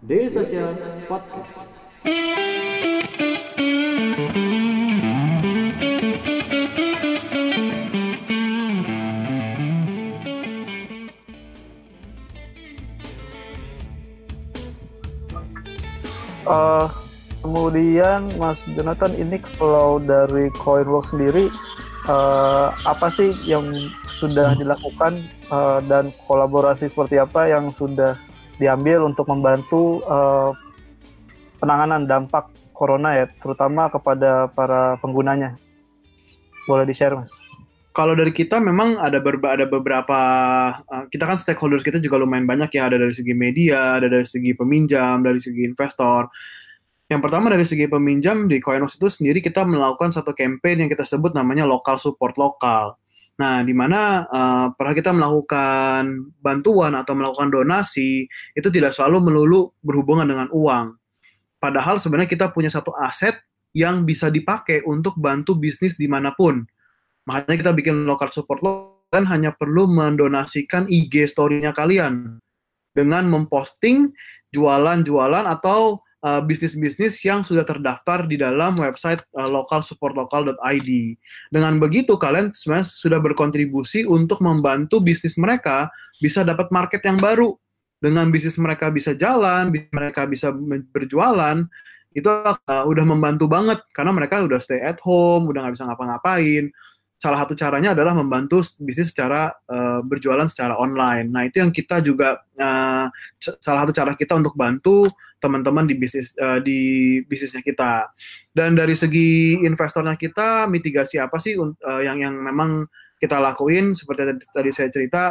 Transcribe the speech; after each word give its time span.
Daily 0.00 0.32
Social 0.32 0.72
Podcast. 1.04 1.76
Uh, 16.48 16.88
kemudian 17.44 18.32
Mas 18.40 18.64
Jonathan 18.72 19.12
ini 19.20 19.36
kalau 19.60 20.00
dari 20.00 20.48
Coinworks 20.56 21.12
sendiri 21.12 21.52
uh, 22.08 22.72
apa 22.88 23.12
sih 23.12 23.36
yang 23.44 23.68
sudah 24.16 24.56
dilakukan 24.56 25.28
uh, 25.52 25.84
dan 25.84 26.08
kolaborasi 26.24 26.88
seperti 26.88 27.20
apa 27.20 27.52
yang 27.52 27.68
sudah 27.68 28.16
diambil 28.60 29.08
untuk 29.08 29.24
membantu 29.32 30.04
uh, 30.04 30.52
penanganan 31.56 32.04
dampak 32.04 32.52
corona 32.76 33.16
ya, 33.16 33.26
terutama 33.40 33.88
kepada 33.88 34.52
para 34.52 35.00
penggunanya. 35.00 35.56
Boleh 36.68 36.84
di-share, 36.84 37.16
Mas? 37.16 37.32
Kalau 37.90 38.14
dari 38.14 38.30
kita 38.30 38.62
memang 38.62 39.00
ada, 39.00 39.18
berba, 39.18 39.56
ada 39.56 39.66
beberapa, 39.66 40.20
uh, 40.84 41.04
kita 41.08 41.24
kan 41.24 41.40
stakeholders 41.40 41.82
kita 41.82 41.98
juga 41.98 42.20
lumayan 42.20 42.44
banyak 42.44 42.76
ya, 42.76 42.92
ada 42.92 43.00
dari 43.00 43.16
segi 43.16 43.32
media, 43.32 43.96
ada 43.96 44.12
dari 44.12 44.28
segi 44.28 44.52
peminjam, 44.52 45.24
dari 45.24 45.40
segi 45.40 45.64
investor. 45.64 46.28
Yang 47.10 47.20
pertama 47.26 47.50
dari 47.50 47.66
segi 47.66 47.90
peminjam 47.90 48.46
di 48.46 48.62
Coinworks 48.62 48.94
itu 48.94 49.10
sendiri 49.10 49.42
kita 49.42 49.66
melakukan 49.66 50.14
satu 50.14 50.30
campaign 50.30 50.86
yang 50.86 50.90
kita 50.92 51.02
sebut 51.02 51.34
namanya 51.34 51.66
local 51.66 51.98
support 51.98 52.38
lokal. 52.38 52.99
Nah, 53.40 53.64
di 53.64 53.72
mana 53.72 54.28
uh, 54.28 54.66
pernah 54.76 54.92
kita 54.92 55.16
melakukan 55.16 56.28
bantuan 56.44 56.92
atau 56.92 57.16
melakukan 57.16 57.48
donasi 57.48 58.28
itu 58.52 58.68
tidak 58.68 58.92
selalu 58.92 59.32
melulu 59.32 59.72
berhubungan 59.80 60.28
dengan 60.28 60.48
uang. 60.52 61.00
Padahal 61.56 61.96
sebenarnya 61.96 62.28
kita 62.28 62.52
punya 62.52 62.68
satu 62.68 62.92
aset 63.00 63.40
yang 63.72 64.04
bisa 64.04 64.28
dipakai 64.28 64.84
untuk 64.84 65.16
bantu 65.16 65.56
bisnis 65.56 65.96
di 65.96 66.04
mana 66.04 66.36
pun. 66.36 66.60
Makanya 67.24 67.56
kita 67.56 67.72
bikin 67.72 68.04
local 68.04 68.28
support 68.28 68.60
lo 68.60 68.72
kan 69.08 69.24
hanya 69.26 69.56
perlu 69.56 69.88
mendonasikan 69.88 70.84
IG 70.86 71.24
story-nya 71.24 71.72
kalian 71.72 72.38
dengan 72.92 73.24
memposting 73.26 74.12
jualan-jualan 74.52 75.48
atau 75.48 76.04
uh, 76.24 76.40
bisnis-bisnis 76.44 77.20
yang 77.24 77.44
sudah 77.44 77.64
terdaftar 77.64 78.24
di 78.28 78.40
dalam 78.40 78.76
website 78.76 79.24
uh, 79.36 79.48
localsupportlocal.id. 79.48 80.90
Dengan 81.52 81.76
begitu 81.80 82.16
kalian 82.16 82.52
sebenarnya 82.52 82.86
sudah 82.88 83.18
berkontribusi 83.20 84.04
untuk 84.04 84.40
membantu 84.44 85.00
bisnis 85.00 85.36
mereka 85.40 85.88
bisa 86.20 86.44
dapat 86.44 86.68
market 86.72 87.00
yang 87.04 87.16
baru. 87.20 87.56
Dengan 88.00 88.32
bisnis 88.32 88.56
mereka 88.56 88.88
bisa 88.88 89.12
jalan, 89.12 89.68
mereka 89.92 90.24
bisa 90.24 90.48
berjualan, 90.88 91.60
itu 92.16 92.26
uh, 92.26 92.84
udah 92.88 93.04
membantu 93.04 93.44
banget 93.44 93.84
karena 93.92 94.16
mereka 94.16 94.40
udah 94.40 94.56
stay 94.56 94.80
at 94.80 94.96
home, 95.04 95.52
udah 95.52 95.68
nggak 95.68 95.74
bisa 95.76 95.84
ngapa-ngapain 95.84 96.72
salah 97.20 97.44
satu 97.44 97.52
caranya 97.52 97.92
adalah 97.92 98.16
membantu 98.16 98.64
bisnis 98.80 99.12
secara 99.12 99.52
uh, 99.68 100.00
berjualan 100.00 100.48
secara 100.48 100.80
online. 100.80 101.28
Nah 101.28 101.44
itu 101.44 101.60
yang 101.60 101.68
kita 101.68 102.00
juga 102.00 102.40
uh, 102.56 103.06
salah 103.60 103.84
satu 103.84 103.92
cara 103.92 104.16
kita 104.16 104.40
untuk 104.40 104.56
bantu 104.56 105.12
teman-teman 105.40 105.88
di 105.88 105.96
bisnis 105.96 106.36
uh, 106.36 106.60
di 106.60 107.18
bisnisnya 107.24 107.64
kita. 107.64 108.12
Dan 108.52 108.76
dari 108.76 108.92
segi 108.94 109.58
investornya 109.64 110.14
kita 110.14 110.68
mitigasi 110.68 111.16
apa 111.16 111.40
sih 111.40 111.56
uh, 111.58 111.72
yang 112.04 112.20
yang 112.20 112.36
memang 112.36 112.86
kita 113.20 113.36
lakuin 113.36 113.92
seperti 113.92 114.22
tadi, 114.28 114.44
tadi 114.52 114.70
saya 114.70 114.88
cerita 114.92 115.22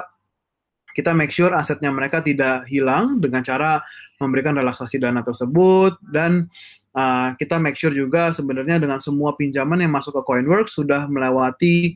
kita 0.93 1.13
make 1.13 1.31
sure 1.31 1.53
asetnya 1.53 1.93
mereka 1.93 2.19
tidak 2.19 2.65
hilang 2.67 3.21
dengan 3.21 3.45
cara 3.45 3.79
memberikan 4.19 4.57
relaksasi 4.57 4.99
dana 4.99 5.23
tersebut 5.23 5.95
dan 6.11 6.51
uh, 6.97 7.31
kita 7.39 7.55
make 7.61 7.79
sure 7.79 7.93
juga 7.93 8.35
sebenarnya 8.35 8.81
dengan 8.81 8.99
semua 8.99 9.37
pinjaman 9.37 9.79
yang 9.79 9.93
masuk 9.95 10.19
ke 10.19 10.21
Coinworks 10.27 10.75
sudah 10.75 11.07
melewati 11.07 11.95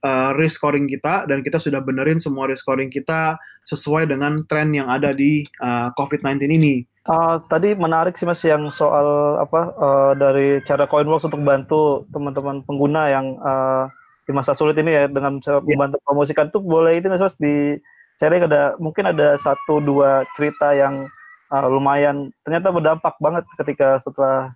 uh, 0.00 0.32
risk 0.36 0.60
scoring 0.60 0.88
kita 0.88 1.28
dan 1.28 1.44
kita 1.44 1.60
sudah 1.60 1.84
benerin 1.84 2.22
semua 2.22 2.48
risk 2.48 2.64
scoring 2.64 2.88
kita 2.88 3.36
sesuai 3.68 4.08
dengan 4.08 4.44
tren 4.48 4.72
yang 4.72 4.88
ada 4.88 5.12
di 5.12 5.44
uh, 5.60 5.92
COVID-19 5.92 6.40
ini. 6.48 6.74
Uh, 7.08 7.40
tadi 7.48 7.72
menarik 7.72 8.20
sih 8.20 8.28
mas 8.28 8.44
yang 8.44 8.68
soal 8.68 9.40
apa 9.40 9.72
uh, 9.80 10.12
dari 10.12 10.60
cara 10.68 10.84
Coinworks 10.84 11.24
untuk 11.24 11.40
bantu 11.40 12.04
teman-teman 12.12 12.60
pengguna 12.68 13.08
yang 13.08 13.32
uh, 13.40 13.88
di 14.28 14.36
masa 14.36 14.52
sulit 14.52 14.76
ini 14.76 14.92
ya 14.92 15.04
dengan 15.08 15.40
cara 15.40 15.64
yeah. 15.64 15.72
membantu 15.72 16.04
promosikan 16.04 16.52
tuh 16.52 16.60
boleh 16.60 17.00
itu 17.00 17.08
mas 17.08 17.40
di 17.40 17.80
sharing 18.20 18.44
ada 18.44 18.76
mungkin 18.76 19.08
ada 19.08 19.40
satu 19.40 19.80
dua 19.80 20.28
cerita 20.36 20.76
yang 20.76 21.08
uh, 21.48 21.64
lumayan 21.64 22.28
ternyata 22.44 22.68
berdampak 22.68 23.16
banget 23.24 23.48
ketika 23.56 23.96
setelah 24.04 24.52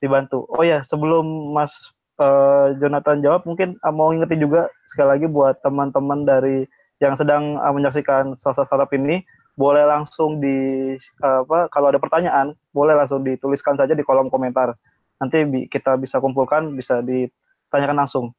dibantu. 0.00 0.48
Oh 0.56 0.64
ya, 0.64 0.80
sebelum 0.80 1.52
Mas 1.52 1.92
uh, 2.18 2.72
Jonathan 2.80 3.20
jawab, 3.20 3.44
mungkin 3.44 3.76
uh, 3.84 3.92
mau 3.92 4.10
ingetin 4.10 4.42
juga 4.42 4.66
sekali 4.88 5.20
lagi 5.20 5.26
buat 5.28 5.60
teman-teman 5.60 6.24
dari 6.24 6.64
yang 7.00 7.14
sedang 7.16 7.60
uh, 7.60 7.72
menyaksikan 7.72 8.34
Salsa 8.40 8.64
Startup 8.64 8.88
ini, 8.96 9.20
boleh 9.60 9.84
langsung 9.84 10.40
di 10.40 10.96
uh, 11.20 11.44
apa 11.44 11.68
kalau 11.68 11.92
ada 11.92 12.00
pertanyaan, 12.00 12.56
boleh 12.72 12.96
langsung 12.96 13.20
dituliskan 13.20 13.76
saja 13.76 13.92
di 13.92 14.00
kolom 14.00 14.32
komentar. 14.32 14.72
Nanti 15.20 15.44
bi 15.44 15.68
kita 15.68 16.00
bisa 16.00 16.16
kumpulkan, 16.16 16.72
bisa 16.72 17.04
ditanyakan 17.04 18.00
langsung. 18.00 18.32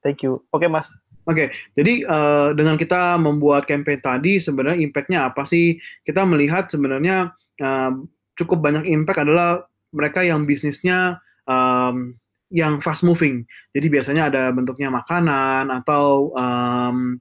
Thank 0.00 0.24
you. 0.24 0.40
Oke, 0.48 0.64
okay, 0.64 0.68
Mas. 0.72 0.88
Oke, 1.26 1.34
okay, 1.34 1.48
jadi 1.74 2.06
uh, 2.06 2.48
dengan 2.56 2.78
kita 2.78 3.18
membuat 3.18 3.66
campaign 3.66 3.98
tadi 3.98 4.38
sebenarnya 4.40 4.78
impact-nya 4.80 5.28
apa 5.28 5.42
sih? 5.44 5.76
Kita 6.06 6.22
melihat 6.24 6.70
sebenarnya 6.70 7.34
uh, 7.60 7.92
cukup 8.38 8.64
banyak 8.64 8.88
impact 8.88 9.26
adalah 9.26 9.66
mereka 9.90 10.22
yang 10.22 10.46
bisnisnya 10.46 11.18
um, 11.44 12.14
yang 12.48 12.78
fast 12.78 13.02
moving. 13.02 13.42
Jadi 13.74 13.86
biasanya 13.90 14.30
ada 14.30 14.42
bentuknya 14.54 14.88
makanan 14.88 15.66
atau 15.82 16.30
um, 16.32 17.18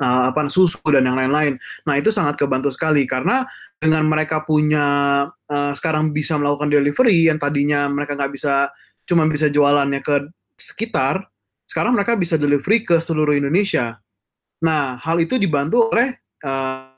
uh, 0.00 0.32
apa 0.32 0.46
susu 0.48 0.78
dan 0.88 1.04
yang 1.04 1.18
lain-lain. 1.18 1.58
Nah 1.84 1.94
itu 1.98 2.14
sangat 2.14 2.38
kebantu 2.38 2.70
sekali 2.72 3.04
karena 3.04 3.44
dengan 3.78 4.06
mereka 4.06 4.42
punya 4.42 4.86
uh, 5.30 5.72
sekarang 5.74 6.10
bisa 6.10 6.34
melakukan 6.34 6.70
delivery 6.70 7.30
yang 7.30 7.38
tadinya 7.38 7.86
mereka 7.86 8.18
nggak 8.18 8.32
bisa 8.34 8.74
cuma 9.06 9.22
bisa 9.30 9.46
jualannya 9.46 10.02
ke 10.02 10.26
sekitar 10.58 11.22
sekarang 11.68 11.92
mereka 11.92 12.16
bisa 12.16 12.40
delivery 12.40 12.80
ke 12.80 12.96
seluruh 12.96 13.36
Indonesia. 13.36 14.00
Nah, 14.64 14.96
hal 14.98 15.20
itu 15.20 15.36
dibantu 15.36 15.92
oleh 15.92 16.16
uh, 16.42 16.96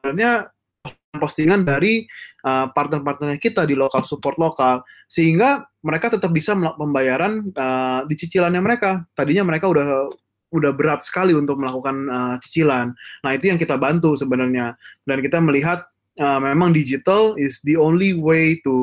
postingan 1.18 1.66
dari 1.66 2.06
uh, 2.46 2.70
partner-partnernya 2.70 3.42
kita 3.42 3.66
di 3.66 3.74
lokal 3.74 4.06
support 4.06 4.38
lokal 4.38 4.86
sehingga 5.10 5.66
mereka 5.82 6.14
tetap 6.14 6.30
bisa 6.30 6.54
pembayaran 6.54 7.50
uh, 7.50 8.06
di 8.06 8.14
cicilannya 8.14 8.62
mereka. 8.62 9.04
Tadinya 9.10 9.42
mereka 9.42 9.66
udah 9.66 10.06
udah 10.50 10.70
berat 10.74 11.06
sekali 11.06 11.32
untuk 11.32 11.58
melakukan 11.58 11.96
uh, 12.10 12.34
cicilan. 12.42 12.92
Nah, 13.22 13.30
itu 13.34 13.50
yang 13.50 13.58
kita 13.58 13.78
bantu 13.78 14.18
sebenarnya. 14.18 14.74
Dan 15.06 15.22
kita 15.22 15.38
melihat 15.38 15.86
uh, 16.18 16.40
memang 16.42 16.74
digital 16.74 17.38
is 17.38 17.62
the 17.62 17.78
only 17.78 18.12
way 18.18 18.58
to 18.66 18.74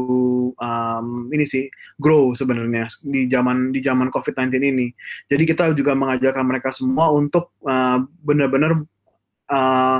um, 0.57 1.27
ini 1.29 1.43
sih 1.43 1.67
grow 1.99 2.31
sebenarnya 2.31 2.87
di 3.03 3.27
zaman 3.27 3.75
di 3.75 3.79
zaman 3.83 4.07
COVID-19 4.07 4.53
ini. 4.63 4.87
Jadi 5.27 5.43
kita 5.43 5.71
juga 5.75 5.93
mengajarkan 5.93 6.43
mereka 6.47 6.71
semua 6.71 7.11
untuk 7.11 7.53
uh, 7.67 7.99
benar-benar 8.23 8.79
uh, 9.51 9.99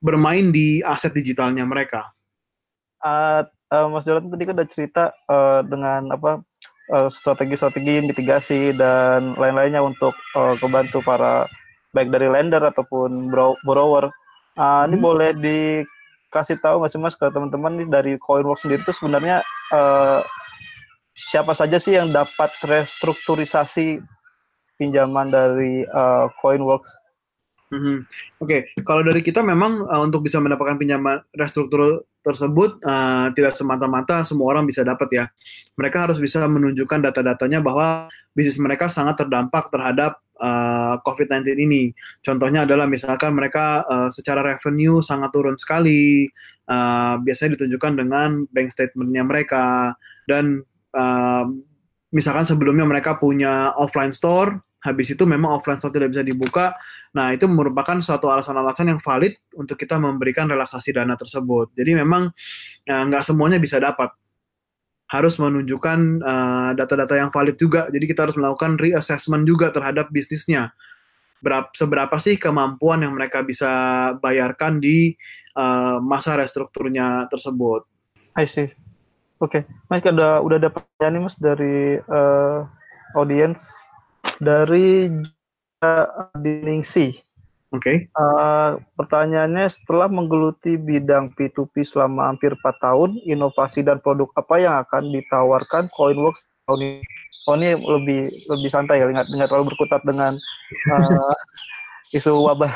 bermain 0.00 0.52
di 0.52 0.80
aset 0.84 1.12
digitalnya 1.12 1.64
mereka. 1.64 2.12
Uh, 3.04 3.44
uh, 3.72 3.86
Mas 3.92 4.04
Jonathan 4.04 4.32
tadi 4.32 4.44
kan 4.44 4.54
udah 4.56 4.68
cerita 4.68 5.04
uh, 5.28 5.60
dengan 5.64 6.12
apa 6.12 6.40
strategi-strategi 6.90 8.04
mitigasi 8.04 8.76
dan 8.76 9.32
lain-lainnya 9.40 9.80
untuk 9.80 10.12
uh, 10.36 10.52
membantu 10.60 11.00
para 11.00 11.48
baik 11.96 12.12
dari 12.12 12.28
lender 12.28 12.60
ataupun 12.60 13.32
borrower. 13.64 14.12
Uh, 14.58 14.84
hmm. 14.84 14.84
Ini 14.92 14.96
boleh 15.00 15.30
di 15.38 15.58
kasih 16.34 16.58
tahu 16.58 16.82
nggak 16.82 16.90
sih 16.90 16.98
mas 16.98 17.14
ke 17.14 17.30
teman-teman 17.30 17.78
nih 17.78 17.88
dari 17.88 18.12
Coinworks 18.18 18.66
sendiri 18.66 18.82
itu 18.82 18.90
sebenarnya 18.90 19.46
uh, 19.70 20.26
siapa 21.14 21.54
saja 21.54 21.78
sih 21.78 21.94
yang 21.94 22.10
dapat 22.10 22.50
restrukturisasi 22.66 24.02
pinjaman 24.74 25.30
dari 25.30 25.86
uh, 25.94 26.26
Coinworks? 26.42 26.90
Mm-hmm. 27.70 27.96
Oke, 28.42 28.66
okay. 28.74 28.82
kalau 28.82 29.06
dari 29.06 29.22
kita 29.22 29.40
memang 29.40 29.86
uh, 29.86 30.02
untuk 30.02 30.26
bisa 30.26 30.42
mendapatkan 30.42 30.74
pinjaman 30.74 31.22
restruktur 31.38 32.02
tersebut 32.24 32.80
uh, 32.80 33.28
tidak 33.36 33.52
semata-mata 33.52 34.24
semua 34.24 34.56
orang 34.56 34.64
bisa 34.64 34.80
dapat 34.80 35.08
ya. 35.12 35.24
Mereka 35.76 36.08
harus 36.08 36.18
bisa 36.18 36.48
menunjukkan 36.48 37.04
data-datanya 37.04 37.60
bahwa 37.60 38.08
bisnis 38.32 38.56
mereka 38.56 38.88
sangat 38.88 39.20
terdampak 39.20 39.68
terhadap 39.68 40.18
uh, 40.40 40.96
COVID-19 41.04 41.60
ini. 41.60 41.92
Contohnya 42.24 42.64
adalah 42.64 42.88
misalkan 42.88 43.36
mereka 43.36 43.84
uh, 43.84 44.08
secara 44.08 44.40
revenue 44.40 45.04
sangat 45.04 45.30
turun 45.36 45.60
sekali, 45.60 46.26
uh, 46.66 47.20
biasanya 47.20 47.60
ditunjukkan 47.60 47.92
dengan 48.00 48.48
bank 48.48 48.68
statementnya 48.72 49.22
mereka 49.22 49.94
dan 50.24 50.64
uh, 50.96 51.44
misalkan 52.14 52.48
sebelumnya 52.48 52.88
mereka 52.88 53.20
punya 53.20 53.76
offline 53.76 54.14
store 54.16 54.64
habis 54.84 55.16
itu 55.16 55.24
memang 55.24 55.56
offline 55.56 55.80
store 55.80 55.96
tidak 55.96 56.12
bisa 56.12 56.20
dibuka. 56.20 56.76
Nah, 57.16 57.32
itu 57.32 57.48
merupakan 57.48 57.96
suatu 58.04 58.28
alasan-alasan 58.28 58.92
yang 58.92 59.00
valid 59.00 59.32
untuk 59.56 59.80
kita 59.80 59.96
memberikan 59.96 60.44
relaksasi 60.44 60.92
dana 60.92 61.16
tersebut. 61.16 61.72
Jadi 61.72 61.96
memang 61.96 62.28
ya, 62.84 63.00
nggak 63.08 63.24
semuanya 63.24 63.56
bisa 63.56 63.80
dapat. 63.80 64.12
Harus 65.08 65.40
menunjukkan 65.40 65.98
uh, 66.20 66.70
data-data 66.76 67.16
yang 67.16 67.32
valid 67.32 67.56
juga. 67.56 67.88
Jadi 67.88 68.04
kita 68.04 68.28
harus 68.28 68.36
melakukan 68.36 68.76
reassessment 68.76 69.48
juga 69.48 69.72
terhadap 69.72 70.12
bisnisnya. 70.12 70.76
Berapa, 71.40 71.72
seberapa 71.72 72.16
sih 72.20 72.36
kemampuan 72.36 73.04
yang 73.04 73.16
mereka 73.16 73.40
bisa 73.40 73.72
bayarkan 74.20 74.80
di 74.80 75.16
uh, 75.56 75.96
masa 76.00 76.36
restrukturnya 76.36 77.24
tersebut. 77.32 77.88
I 78.36 78.44
see. 78.44 78.68
Oke, 79.40 79.60
okay. 79.60 79.62
Mas 79.92 80.00
ada 80.04 80.40
udah 80.40 80.56
ada 80.56 80.70
pertanyaan 80.72 81.12
nih 81.12 81.22
Mas 81.22 81.36
dari 81.36 82.00
uh, 82.00 82.64
audience 83.12 83.76
dari 84.40 85.10
Diningsi. 86.38 87.14
Oke. 87.74 87.82
Okay. 87.82 87.96
Uh, 88.14 88.78
pertanyaannya 88.94 89.66
setelah 89.66 90.06
menggeluti 90.06 90.78
bidang 90.78 91.34
P2P 91.34 91.82
selama 91.82 92.30
hampir 92.30 92.54
4 92.54 92.62
tahun, 92.78 93.18
inovasi 93.26 93.82
dan 93.82 93.98
produk 93.98 94.30
apa 94.38 94.54
yang 94.62 94.74
akan 94.86 95.10
ditawarkan 95.10 95.90
Coinworks 95.90 96.46
tahun 96.70 96.80
ini? 96.80 97.02
Oh 97.44 97.58
ini 97.60 97.76
lebih 97.76 98.32
lebih 98.48 98.70
santai 98.72 99.04
ya, 99.04 99.10
nggak, 99.10 99.28
nggak 99.28 99.48
terlalu 99.52 99.74
berkutat 99.74 100.00
dengan 100.06 100.38
uh, 100.94 101.34
isu 102.16 102.32
wabah 102.32 102.72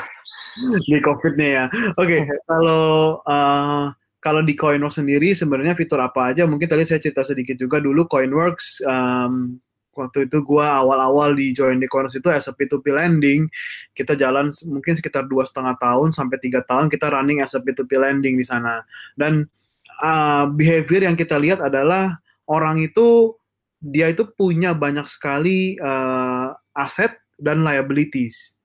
di 0.85 0.99
COVID 0.99 1.39
nih 1.39 1.51
ya. 1.57 1.65
Oke, 1.95 2.19
okay, 2.19 2.21
kalau 2.45 3.17
uh, 3.23 3.89
kalau 4.19 4.43
di 4.43 4.53
Coinworks 4.53 4.99
sendiri 4.99 5.31
sebenarnya 5.31 5.79
fitur 5.79 6.03
apa 6.03 6.35
aja? 6.35 6.43
Mungkin 6.43 6.67
tadi 6.67 6.83
saya 6.83 6.99
cerita 6.99 7.23
sedikit 7.23 7.55
juga 7.55 7.79
dulu 7.79 8.03
Coinworks 8.05 8.83
um, 8.83 9.57
waktu 9.93 10.29
itu 10.29 10.39
gue 10.41 10.65
awal-awal 10.65 11.33
di 11.33 11.51
join 11.51 11.81
di 11.81 11.89
Coinworks 11.89 12.17
itu 12.17 12.29
as 12.29 12.47
a 12.47 12.53
P2P 12.53 12.85
lending 12.93 13.49
kita 13.93 14.13
jalan 14.15 14.53
mungkin 14.69 14.93
sekitar 14.95 15.25
dua 15.25 15.43
setengah 15.43 15.75
tahun 15.77 16.13
sampai 16.15 16.37
tiga 16.39 16.61
tahun 16.63 16.87
kita 16.87 17.09
running 17.09 17.41
as 17.41 17.57
a 17.57 17.61
P2P 17.61 17.91
lending 17.99 18.37
di 18.37 18.45
sana 18.45 18.85
dan 19.17 19.49
uh, 20.01 20.45
behavior 20.49 21.09
yang 21.09 21.17
kita 21.17 21.35
lihat 21.35 21.59
adalah 21.63 22.21
orang 22.47 22.79
itu 22.81 23.35
dia 23.79 24.11
itu 24.11 24.27
punya 24.27 24.75
banyak 24.75 25.07
sekali 25.07 25.79
uh, 25.79 26.51
aset 26.75 27.15
dan 27.39 27.63
liabilities 27.63 28.59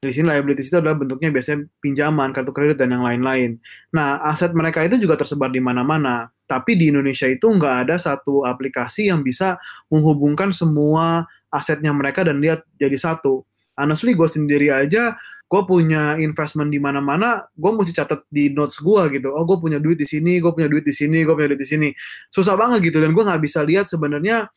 di 0.00 0.16
sini 0.16 0.32
liabilities 0.32 0.72
itu 0.72 0.80
adalah 0.80 0.96
bentuknya 0.96 1.28
biasanya 1.28 1.68
pinjaman, 1.76 2.32
kartu 2.32 2.56
kredit, 2.56 2.80
dan 2.80 2.88
yang 2.88 3.04
lain-lain. 3.04 3.60
Nah, 3.92 4.16
aset 4.24 4.56
mereka 4.56 4.80
itu 4.80 4.96
juga 4.96 5.20
tersebar 5.20 5.52
di 5.52 5.60
mana-mana. 5.60 6.32
Tapi 6.50 6.74
di 6.74 6.90
Indonesia 6.90 7.30
itu 7.30 7.46
nggak 7.46 7.86
ada 7.86 7.96
satu 8.02 8.42
aplikasi 8.42 9.06
yang 9.06 9.22
bisa 9.22 9.54
menghubungkan 9.86 10.50
semua 10.50 11.30
asetnya 11.54 11.94
mereka 11.94 12.26
dan 12.26 12.42
lihat 12.42 12.66
jadi 12.74 12.98
satu. 12.98 13.46
Honestly, 13.78 14.18
gue 14.18 14.26
sendiri 14.26 14.74
aja, 14.74 15.14
gue 15.46 15.62
punya 15.62 16.18
investment 16.18 16.74
di 16.74 16.82
mana-mana, 16.82 17.46
gue 17.54 17.70
mesti 17.70 17.94
catat 17.94 18.26
di 18.26 18.50
notes 18.50 18.82
gue 18.82 19.14
gitu. 19.14 19.30
Oh, 19.30 19.46
gue 19.46 19.62
punya 19.62 19.78
duit 19.78 19.94
di 19.94 20.10
sini, 20.10 20.42
gue 20.42 20.50
punya 20.50 20.66
duit 20.66 20.82
di 20.82 20.90
sini, 20.90 21.22
gue 21.22 21.34
punya 21.38 21.54
duit 21.54 21.62
di 21.62 21.70
sini. 21.70 21.88
Susah 22.34 22.58
banget 22.58 22.90
gitu, 22.90 22.98
dan 22.98 23.14
gue 23.14 23.22
nggak 23.22 23.42
bisa 23.42 23.62
lihat 23.62 23.86
sebenarnya 23.86 24.50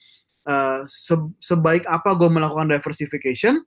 uh, 0.49 0.81
se 0.89 1.13
sebaik 1.41 1.85
apa 1.85 2.17
gue 2.17 2.29
melakukan 2.29 2.73
diversification, 2.73 3.61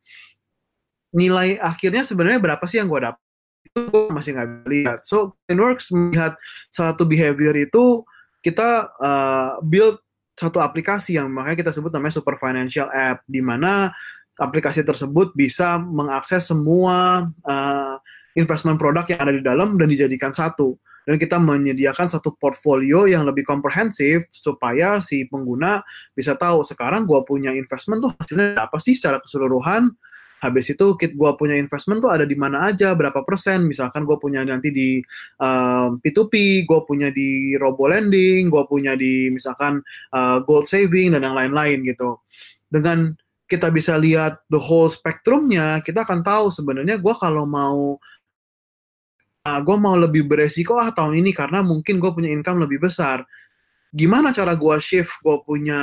nilai 1.15 1.63
akhirnya 1.63 2.03
sebenarnya 2.03 2.43
berapa 2.43 2.65
sih 2.67 2.83
yang 2.83 2.91
gue 2.91 3.01
dapat 3.07 3.23
itu 3.67 3.81
gue 3.91 4.03
masih 4.15 4.31
nggak 4.37 4.49
lihat. 4.71 5.01
So 5.03 5.35
Works 5.51 5.91
melihat 5.91 6.39
satu 6.71 7.03
behavior 7.05 7.53
itu 7.59 8.07
kita 8.47 8.95
uh, 9.03 9.59
build 9.59 9.99
satu 10.39 10.63
aplikasi 10.63 11.19
yang 11.19 11.27
makanya 11.35 11.67
kita 11.67 11.73
sebut 11.75 11.91
namanya 11.91 12.15
super 12.15 12.39
financial 12.39 12.87
app 12.95 13.27
di 13.27 13.43
mana 13.43 13.91
aplikasi 14.39 14.87
tersebut 14.87 15.35
bisa 15.35 15.83
mengakses 15.83 16.47
semua 16.47 17.27
uh, 17.43 17.97
investment 18.39 18.79
produk 18.79 19.03
yang 19.11 19.21
ada 19.27 19.33
di 19.35 19.43
dalam 19.43 19.75
dan 19.75 19.91
dijadikan 19.91 20.31
satu. 20.31 20.79
Dan 21.07 21.23
kita 21.23 21.39
menyediakan 21.39 22.11
satu 22.11 22.35
portfolio 22.35 23.07
yang 23.07 23.23
lebih 23.23 23.47
komprehensif 23.47 24.27
supaya 24.35 24.99
si 24.99 25.23
pengguna 25.31 25.79
bisa 26.13 26.35
tahu 26.35 26.67
sekarang 26.67 27.07
gue 27.07 27.23
punya 27.23 27.55
investment 27.55 28.03
tuh 28.03 28.11
hasilnya 28.19 28.59
apa 28.59 28.77
sih 28.83 28.99
secara 28.99 29.23
keseluruhan 29.23 29.95
habis 30.37 30.69
itu 30.69 30.87
kit 31.01 31.17
gue 31.17 31.31
punya 31.37 31.57
investment 31.57 32.05
tuh 32.05 32.13
ada 32.13 32.29
di 32.29 32.37
mana 32.37 32.69
aja 32.69 32.93
berapa 32.93 33.25
persen. 33.25 33.65
Misalkan 33.65 34.05
gue 34.05 34.17
punya 34.21 34.45
nanti 34.45 34.69
di 34.69 35.01
um, 35.41 35.97
P2P 36.01 36.65
gue 36.69 36.81
punya 36.85 37.09
di 37.09 37.57
robo 37.57 37.89
lending 37.89 38.53
gue 38.53 38.65
punya 38.69 38.93
di 38.95 39.33
misalkan 39.33 39.81
uh, 40.13 40.45
gold 40.45 40.69
saving 40.69 41.17
dan 41.17 41.25
yang 41.25 41.37
lain-lain 41.37 41.85
gitu. 41.89 42.21
Dengan 42.69 43.17
kita 43.47 43.71
bisa 43.71 43.95
lihat 43.97 44.43
the 44.51 44.59
whole 44.59 44.91
spektrumnya 44.91 45.79
kita 45.81 46.03
akan 46.03 46.21
tahu 46.27 46.51
sebenarnya 46.51 46.99
gue 46.99 47.15
kalau 47.15 47.47
mau 47.47 47.97
uh, 49.47 49.49
ah, 49.49 49.61
gue 49.63 49.77
mau 49.79 49.95
lebih 49.95 50.27
beresiko 50.27 50.75
ah 50.77 50.91
tahun 50.91 51.23
ini 51.23 51.31
karena 51.31 51.63
mungkin 51.63 52.03
gue 52.03 52.11
punya 52.11 52.31
income 52.35 52.67
lebih 52.67 52.83
besar. 52.91 53.23
Gimana 53.95 54.35
cara 54.35 54.53
gue 54.59 54.77
shift 54.83 55.23
gue 55.23 55.37
punya 55.47 55.81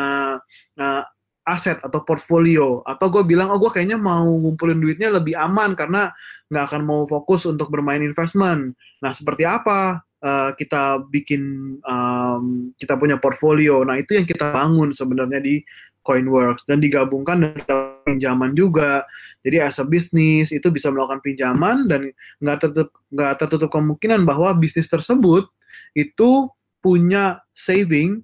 uh, 0.78 1.04
aset 1.44 1.80
atau 1.84 2.02
portfolio. 2.08 2.82
Atau 2.88 3.12
gue 3.12 3.24
bilang 3.28 3.52
oh 3.52 3.60
gue 3.60 3.72
kayaknya 3.72 4.00
mau 4.00 4.26
ngumpulin 4.26 4.80
duitnya 4.80 5.12
lebih 5.12 5.36
aman 5.36 5.76
karena 5.76 6.12
nggak 6.48 6.64
akan 6.72 6.82
mau 6.84 7.02
fokus 7.06 7.44
untuk 7.48 7.68
bermain 7.70 8.00
investment. 8.00 8.76
Nah 9.04 9.12
seperti 9.12 9.44
apa 9.44 10.04
uh, 10.24 10.52
kita 10.56 11.04
bikin 11.12 11.76
um, 11.84 12.72
kita 12.80 12.96
punya 12.96 13.20
portfolio? 13.20 13.84
Nah 13.84 14.00
itu 14.00 14.16
yang 14.16 14.28
kita 14.28 14.56
bangun 14.56 14.96
sebenarnya 14.96 15.44
di 15.44 15.60
Coinworks 16.04 16.68
dan 16.68 16.84
digabungkan 16.84 17.40
dengan 17.40 18.04
pinjaman 18.04 18.52
juga. 18.52 19.08
Jadi 19.40 19.64
as 19.64 19.80
a 19.80 19.88
business 19.88 20.52
itu 20.52 20.68
bisa 20.68 20.92
melakukan 20.92 21.24
pinjaman 21.24 21.88
dan 21.88 22.12
nggak 22.44 22.58
tertutup 22.60 22.92
nggak 23.12 23.34
tertutup 23.40 23.70
kemungkinan 23.72 24.28
bahwa 24.28 24.52
bisnis 24.56 24.92
tersebut 24.92 25.48
itu 25.96 26.52
punya 26.84 27.40
saving 27.56 28.20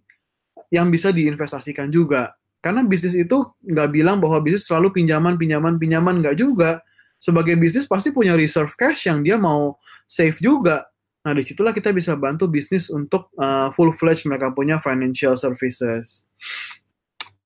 yang 0.69 0.91
bisa 0.91 1.09
diinvestasikan 1.09 1.87
juga 1.89 2.38
karena 2.59 2.83
bisnis 2.83 3.15
itu 3.15 3.47
nggak 3.63 3.89
bilang 3.95 4.19
bahwa 4.19 4.43
bisnis 4.43 4.67
selalu 4.67 4.91
pinjaman, 4.91 5.39
pinjaman, 5.39 5.79
pinjaman, 5.79 6.19
nggak 6.19 6.35
juga. 6.35 6.83
Sebagai 7.19 7.55
bisnis 7.55 7.87
pasti 7.87 8.11
punya 8.11 8.35
reserve 8.35 8.71
cash 8.75 9.07
yang 9.07 9.23
dia 9.23 9.39
mau 9.39 9.79
save 10.07 10.35
juga. 10.43 10.87
Nah, 11.23 11.35
di 11.35 11.43
situlah 11.43 11.75
kita 11.75 11.91
bisa 11.91 12.15
bantu 12.15 12.47
bisnis 12.47 12.87
untuk 12.87 13.31
uh, 13.35 13.71
full-fledged 13.75 14.27
mereka 14.27 14.51
punya 14.55 14.79
financial 14.79 15.35
services. 15.35 16.23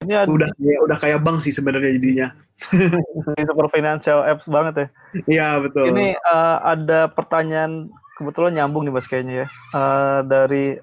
Ini 0.05 0.25
ada, 0.25 0.29
udah 0.29 0.49
ya, 0.61 0.77
udah 0.83 0.97
kayak 1.01 1.21
bank 1.21 1.41
sih 1.41 1.53
sebenarnya 1.53 1.97
jadinya. 1.97 2.27
super 3.49 3.67
financial 3.73 4.21
apps 4.25 4.45
banget 4.45 4.73
ya. 4.73 4.87
Iya 5.25 5.47
betul. 5.61 5.89
Ini 5.89 6.17
uh, 6.21 6.57
ada 6.63 7.09
pertanyaan 7.09 7.89
kebetulan 8.17 8.61
nyambung 8.61 8.85
nih 8.85 8.93
mas 8.93 9.09
kayaknya 9.09 9.45
ya 9.45 9.47
uh, 9.73 10.19
dari 10.21 10.77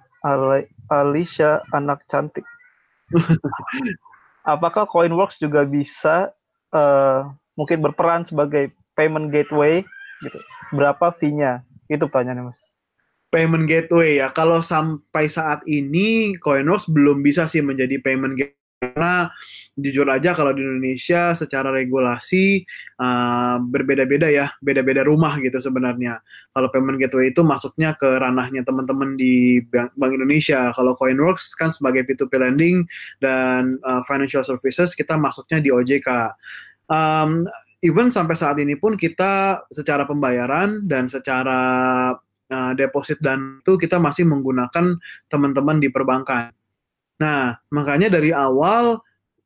Alicia 0.90 1.62
anak 1.70 2.02
cantik. 2.10 2.42
apakah 4.44 4.86
Coinworks 4.88 5.40
juga 5.40 5.64
bisa 5.64 6.30
uh, 6.72 7.30
mungkin 7.56 7.80
berperan 7.80 8.22
sebagai 8.26 8.72
payment 8.94 9.32
gateway 9.32 9.82
gitu? 10.22 10.38
Berapa 10.76 11.10
fee-nya? 11.10 11.64
Itu 11.90 12.06
pertanyaannya, 12.06 12.52
Mas. 12.52 12.60
Payment 13.30 13.66
gateway 13.66 14.18
ya. 14.18 14.30
Kalau 14.34 14.58
sampai 14.62 15.30
saat 15.30 15.62
ini 15.66 16.34
Coinworks 16.38 16.90
belum 16.90 17.22
bisa 17.22 17.46
sih 17.46 17.62
menjadi 17.62 17.98
payment 18.02 18.34
gateway 18.38 18.59
karena 18.80 19.28
jujur 19.76 20.08
aja 20.08 20.32
kalau 20.32 20.56
di 20.56 20.64
Indonesia 20.64 21.36
secara 21.36 21.68
regulasi 21.68 22.64
uh, 22.96 23.60
berbeda-beda 23.60 24.32
ya, 24.32 24.56
beda-beda 24.64 25.04
rumah 25.04 25.36
gitu 25.36 25.60
sebenarnya. 25.60 26.24
Kalau 26.56 26.72
payment 26.72 26.96
gateway 26.96 27.28
itu 27.28 27.44
masuknya 27.44 27.92
ke 27.92 28.08
ranahnya 28.08 28.64
teman-teman 28.64 29.20
di 29.20 29.60
Bank, 29.68 29.92
Bank 30.00 30.16
Indonesia. 30.16 30.72
Kalau 30.72 30.96
Coinworks 30.96 31.52
kan 31.60 31.68
sebagai 31.68 32.08
P2P 32.08 32.32
lending 32.40 32.88
dan 33.20 33.76
uh, 33.84 34.00
financial 34.08 34.40
services 34.48 34.96
kita 34.96 35.20
masuknya 35.20 35.60
di 35.60 35.68
OJK. 35.68 36.32
Um, 36.88 37.44
even 37.84 38.08
sampai 38.08 38.32
saat 38.32 38.56
ini 38.64 38.80
pun 38.80 38.96
kita 38.96 39.60
secara 39.68 40.08
pembayaran 40.08 40.88
dan 40.88 41.04
secara 41.04 41.60
uh, 42.48 42.72
deposit 42.72 43.20
dan 43.20 43.60
itu 43.60 43.76
kita 43.76 44.00
masih 44.00 44.24
menggunakan 44.24 44.96
teman-teman 45.28 45.76
di 45.84 45.92
perbankan. 45.92 46.59
Nah, 47.20 47.60
makanya 47.68 48.08
dari 48.08 48.32
awal 48.32 48.98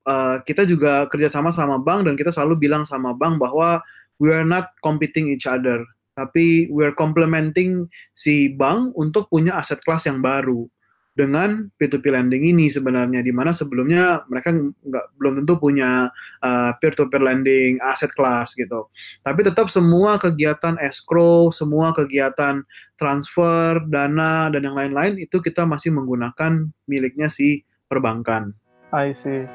uh, 0.07 0.37
kita 0.47 0.63
juga 0.63 1.11
kerjasama 1.11 1.51
sama 1.51 1.83
bank 1.83 2.07
dan 2.07 2.15
kita 2.15 2.31
selalu 2.31 2.71
bilang 2.71 2.87
sama 2.87 3.11
bank 3.13 3.43
bahwa 3.43 3.83
we 4.23 4.31
are 4.31 4.47
not 4.47 4.71
competing 4.79 5.35
each 5.35 5.51
other, 5.51 5.83
tapi 6.15 6.71
we 6.71 6.87
are 6.87 6.95
complementing 6.95 7.91
si 8.15 8.55
bank 8.55 8.95
untuk 8.95 9.27
punya 9.27 9.59
aset 9.59 9.83
kelas 9.83 10.07
yang 10.07 10.23
baru 10.23 10.71
dengan 11.15 11.71
P2P 11.79 12.11
lending 12.11 12.43
ini 12.43 12.67
sebenarnya 12.67 13.23
di 13.23 13.31
mana 13.31 13.55
sebelumnya 13.55 14.27
mereka 14.27 14.51
nggak 14.51 15.07
belum 15.15 15.33
tentu 15.41 15.55
punya 15.63 16.11
eh, 16.43 16.71
peer-to-peer 16.83 17.23
lending 17.23 17.79
aset 17.79 18.11
class 18.19 18.59
gitu. 18.59 18.91
Tapi 19.23 19.47
tetap 19.47 19.71
semua 19.71 20.19
kegiatan 20.19 20.75
escrow, 20.83 21.55
semua 21.55 21.95
kegiatan 21.95 22.67
transfer 22.99 23.79
dana 23.87 24.51
dan 24.51 24.67
yang 24.67 24.75
lain-lain 24.75 25.23
itu 25.23 25.39
kita 25.39 25.63
masih 25.63 25.95
menggunakan 25.95 26.67
miliknya 26.91 27.31
si 27.31 27.63
perbankan. 27.87 28.51
I 28.91 29.15
see. 29.15 29.47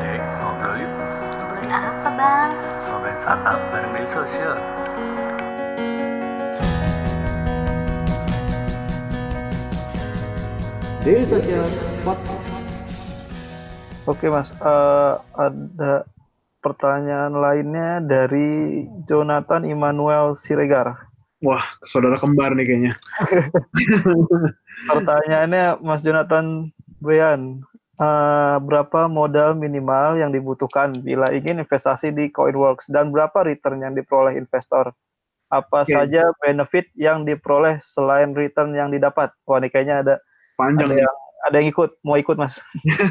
Dek, 0.00 0.20
ngobrol 0.40 0.76
yuk. 0.80 0.92
Ngobrolin 1.36 1.72
apa, 1.72 2.08
Bang? 2.16 2.50
Ngobrolin 2.88 3.18
startup 3.20 3.60
bareng 3.72 3.92
media 3.92 4.08
sosial. 4.08 4.83
Daily 11.04 11.28
Social 11.28 11.68
Podcast. 12.00 12.40
Oke 14.08 14.24
mas, 14.32 14.56
Eh, 14.56 15.14
ada 15.36 16.08
pertanyaan 16.64 17.36
lainnya 17.36 18.00
dari 18.00 18.88
Jonathan 19.04 19.68
Immanuel 19.68 20.32
Siregar. 20.32 20.96
Wah, 21.44 21.60
saudara 21.84 22.16
kembar 22.16 22.56
nih 22.56 22.64
kayaknya. 22.64 22.94
Pertanyaannya 24.96 25.84
Mas 25.84 26.00
Jonathan 26.00 26.64
Brian, 27.04 27.60
eh, 28.00 28.56
berapa 28.64 29.04
modal 29.04 29.60
minimal 29.60 30.16
yang 30.16 30.32
dibutuhkan 30.32 31.04
bila 31.04 31.28
ingin 31.36 31.60
investasi 31.60 32.16
di 32.16 32.32
Coinworks 32.32 32.88
dan 32.88 33.12
berapa 33.12 33.44
return 33.44 33.84
yang 33.84 33.92
diperoleh 33.92 34.40
investor? 34.40 34.96
Apa 35.52 35.84
Oke. 35.84 35.92
saja 35.92 36.32
benefit 36.40 36.88
yang 36.96 37.28
diperoleh 37.28 37.76
selain 37.84 38.32
return 38.32 38.72
yang 38.72 38.88
didapat? 38.88 39.36
Wah 39.44 39.60
ini 39.60 39.68
kayaknya 39.68 40.00
ada 40.00 40.16
Panjang 40.54 40.90
ada 40.90 40.96
yang 41.02 41.16
ada 41.44 41.60
yang 41.60 41.68
ikut, 41.76 42.00
mau 42.00 42.16
ikut 42.16 42.40
mas? 42.40 42.56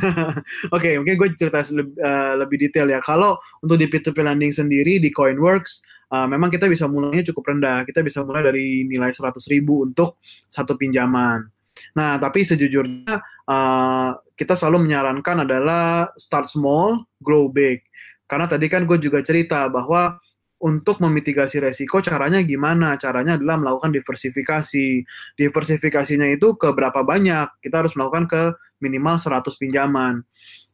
Oke, 0.76 0.98
mungkin 0.98 1.22
gue 1.22 1.30
cerita 1.38 1.62
lebih, 1.70 1.94
lebih 2.42 2.58
detail 2.66 2.90
ya. 2.90 2.98
Kalau 3.06 3.38
untuk 3.62 3.78
di 3.78 3.86
P2P 3.86 4.26
lending 4.26 4.50
sendiri 4.50 4.98
di 4.98 5.14
Coinworks, 5.14 5.86
uh, 6.10 6.26
memang 6.26 6.50
kita 6.50 6.66
bisa 6.66 6.90
mulainya 6.90 7.30
cukup 7.30 7.54
rendah. 7.54 7.86
Kita 7.86 8.02
bisa 8.02 8.26
mulai 8.26 8.42
dari 8.42 8.90
nilai 8.90 9.14
100 9.14 9.38
ribu 9.54 9.86
untuk 9.86 10.18
satu 10.50 10.74
pinjaman. 10.74 11.46
Nah, 11.94 12.18
tapi 12.18 12.42
sejujurnya 12.42 13.22
uh, 13.46 14.10
kita 14.34 14.58
selalu 14.58 14.90
menyarankan 14.90 15.46
adalah 15.46 16.10
start 16.18 16.50
small, 16.50 17.06
grow 17.22 17.50
big. 17.50 17.86
Karena 18.26 18.50
tadi 18.50 18.66
kan 18.66 18.90
gue 18.90 18.98
juga 18.98 19.22
cerita 19.22 19.70
bahwa 19.70 20.18
untuk 20.64 21.04
memitigasi 21.04 21.60
resiko 21.60 22.00
caranya 22.00 22.40
gimana? 22.40 22.96
Caranya 22.96 23.36
adalah 23.36 23.60
melakukan 23.60 23.92
diversifikasi. 23.92 25.04
Diversifikasinya 25.36 26.24
itu 26.32 26.56
ke 26.56 26.72
berapa 26.72 27.04
banyak? 27.04 27.60
Kita 27.60 27.84
harus 27.84 27.92
melakukan 28.00 28.32
ke 28.32 28.44
minimal 28.80 29.20
100 29.20 29.44
pinjaman. 29.60 30.24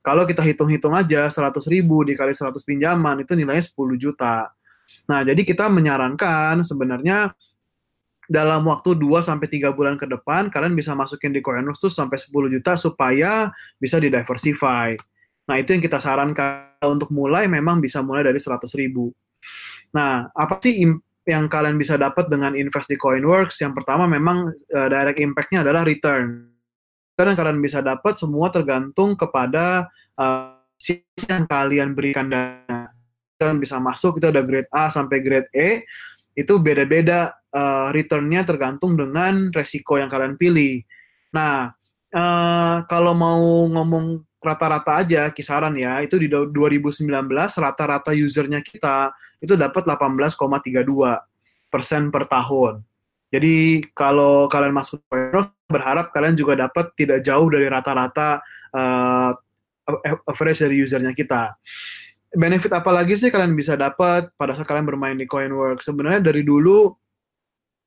Kalau 0.06 0.30
kita 0.30 0.46
hitung-hitung 0.46 0.94
aja 0.94 1.26
100 1.34 1.66
ribu 1.74 2.06
dikali 2.06 2.38
100 2.38 2.62
pinjaman 2.62 3.26
itu 3.26 3.34
nilainya 3.34 3.66
10 3.66 3.98
juta. 3.98 4.54
Nah, 5.10 5.26
jadi 5.26 5.42
kita 5.42 5.66
menyarankan 5.74 6.62
sebenarnya 6.62 7.34
dalam 8.30 8.62
waktu 8.70 8.94
2 8.94 9.26
sampai 9.26 9.50
3 9.50 9.74
bulan 9.74 9.98
ke 9.98 10.06
depan 10.06 10.54
kalian 10.54 10.78
bisa 10.78 10.94
masukin 10.94 11.34
di 11.34 11.42
Coinworks 11.42 11.82
tuh 11.82 11.90
sampai 11.90 12.22
10 12.22 12.30
juta 12.54 12.78
supaya 12.78 13.50
bisa 13.82 13.98
didiversify. 13.98 14.94
Nah, 15.50 15.58
itu 15.58 15.74
yang 15.74 15.82
kita 15.82 15.98
sarankan 15.98 16.78
untuk 16.86 17.10
mulai 17.10 17.50
memang 17.50 17.82
bisa 17.82 18.06
mulai 18.06 18.22
dari 18.22 18.38
100 18.38 18.70
ribu. 18.78 19.10
Nah, 19.96 20.30
apa 20.34 20.62
sih 20.62 20.86
yang 21.26 21.46
kalian 21.46 21.78
bisa 21.78 21.98
dapat 21.98 22.30
dengan 22.30 22.54
invest 22.54 22.90
di 22.90 22.98
Coinworks? 22.98 23.62
Yang 23.62 23.82
pertama 23.82 24.06
memang 24.06 24.54
uh, 24.54 24.88
direct 24.90 25.20
impact-nya 25.22 25.66
adalah 25.66 25.86
return. 25.86 26.50
Return 27.14 27.30
yang 27.34 27.40
kalian 27.40 27.60
bisa 27.60 27.80
dapat 27.82 28.14
semua 28.18 28.48
tergantung 28.54 29.18
kepada 29.18 29.90
uh, 30.18 30.60
yang 31.28 31.44
kalian 31.46 31.92
berikan 31.92 32.32
dana. 32.32 32.90
Kalian 33.36 33.60
bisa 33.60 33.80
masuk 33.80 34.20
itu 34.20 34.28
ada 34.28 34.44
grade 34.44 34.68
A 34.72 34.92
sampai 34.92 35.24
grade 35.24 35.52
E, 35.56 35.88
itu 36.36 36.60
beda-beda 36.60 37.36
uh, 37.52 37.92
return-nya 37.92 38.44
tergantung 38.48 38.96
dengan 38.96 39.52
resiko 39.52 40.00
yang 40.00 40.08
kalian 40.08 40.36
pilih. 40.40 40.84
Nah, 41.36 41.72
uh, 42.16 42.76
kalau 42.88 43.14
mau 43.16 43.68
ngomong 43.68 44.24
rata-rata 44.40 45.04
aja 45.04 45.28
kisaran 45.36 45.76
ya, 45.76 46.00
itu 46.00 46.16
di 46.16 46.32
2019 46.32 47.08
rata-rata 47.60 48.16
usernya 48.16 48.64
kita 48.64 49.12
itu 49.40 49.56
dapat 49.56 49.88
18,32 49.88 50.84
persen 51.72 52.12
per 52.12 52.28
tahun. 52.28 52.84
Jadi 53.30 53.86
kalau 53.94 54.50
kalian 54.50 54.74
masuk 54.74 55.06
Coinworks, 55.06 55.54
berharap 55.70 56.10
kalian 56.10 56.34
juga 56.34 56.58
dapat 56.58 56.90
tidak 56.98 57.22
jauh 57.22 57.46
dari 57.46 57.70
rata-rata 57.70 58.42
uh, 58.74 59.32
average 60.26 60.66
dari 60.66 60.82
usernya 60.82 61.14
kita. 61.14 61.54
Benefit 62.30 62.74
apa 62.74 62.90
lagi 62.94 63.18
sih 63.18 63.30
kalian 63.30 63.54
bisa 63.54 63.78
dapat 63.78 64.34
pada 64.34 64.58
saat 64.58 64.66
kalian 64.66 64.86
bermain 64.86 65.18
di 65.18 65.30
Coinworks? 65.30 65.86
Sebenarnya 65.86 66.26
dari 66.26 66.42
dulu 66.42 66.94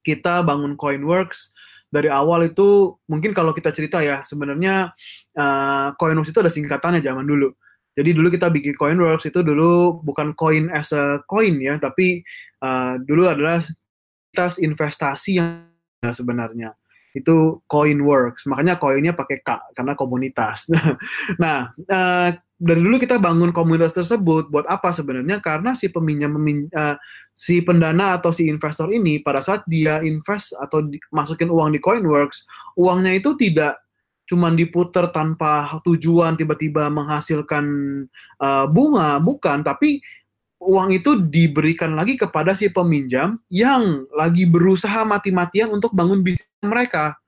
kita 0.03 0.47
bangun 0.47 0.79
Coinworks 0.79 1.55
dari 1.93 2.09
awal 2.09 2.49
itu 2.51 2.97
mungkin 3.11 3.35
kalau 3.35 3.53
kita 3.53 3.75
cerita 3.75 3.99
ya 4.03 4.23
sebenarnya 4.23 4.95
uh, 5.35 5.93
Coinworks 5.99 6.31
itu 6.31 6.39
ada 6.39 6.51
singkatannya 6.55 7.03
zaman 7.03 7.27
dulu. 7.27 7.51
Jadi 7.93 8.11
dulu 8.17 8.33
kita 8.33 8.49
bikin 8.49 8.73
Coinworks 8.73 9.29
itu 9.29 9.45
dulu 9.45 10.01
bukan 10.01 10.33
coin 10.33 10.73
as 10.73 10.97
a 10.97 11.21
coin 11.29 11.61
ya, 11.61 11.77
tapi 11.77 12.25
uh, 12.65 12.97
dulu 12.97 13.29
adalah 13.29 13.61
komunitas 14.33 14.57
investasi 14.65 15.37
yang 15.37 15.69
sebenarnya 16.09 16.73
itu 17.13 17.61
Coinworks. 17.69 18.49
Makanya 18.49 18.81
koinnya 18.81 19.13
pakai 19.13 19.45
K 19.45 19.77
karena 19.77 19.93
komunitas. 19.93 20.73
nah, 21.43 21.69
uh, 21.77 22.29
dari 22.57 22.81
dulu 22.81 22.97
kita 22.97 23.21
bangun 23.21 23.53
komunitas 23.53 23.93
tersebut 23.93 24.49
buat 24.49 24.65
apa 24.65 24.97
sebenarnya? 24.97 25.45
Karena 25.45 25.77
si 25.77 25.93
peminjam 25.93 26.33
memin, 26.33 26.73
uh, 26.73 26.97
si 27.37 27.61
pendana 27.61 28.17
atau 28.17 28.33
si 28.33 28.49
investor 28.49 28.89
ini 28.89 29.21
pada 29.21 29.45
saat 29.45 29.61
dia 29.69 30.01
invest 30.01 30.57
atau 30.57 30.81
di, 30.81 30.97
masukin 31.13 31.53
uang 31.53 31.77
di 31.77 31.81
Coinworks, 31.85 32.49
uangnya 32.81 33.13
itu 33.13 33.37
tidak 33.37 33.77
cuma 34.29 34.49
diputar 34.55 35.11
tanpa 35.11 35.79
tujuan 35.83 36.39
tiba-tiba 36.39 36.89
menghasilkan 36.89 37.65
uh, 38.39 38.65
bunga, 38.71 39.19
bukan, 39.19 39.61
tapi 39.67 40.01
uang 40.63 40.95
itu 40.95 41.19
diberikan 41.19 41.99
lagi 41.99 42.15
kepada 42.15 42.55
si 42.55 42.71
peminjam 42.71 43.35
yang 43.51 44.07
lagi 44.15 44.47
berusaha 44.47 45.03
mati-matian 45.03 45.75
untuk 45.75 45.91
bangun 45.91 46.23
bisnis 46.23 46.47
mereka. 46.63 47.19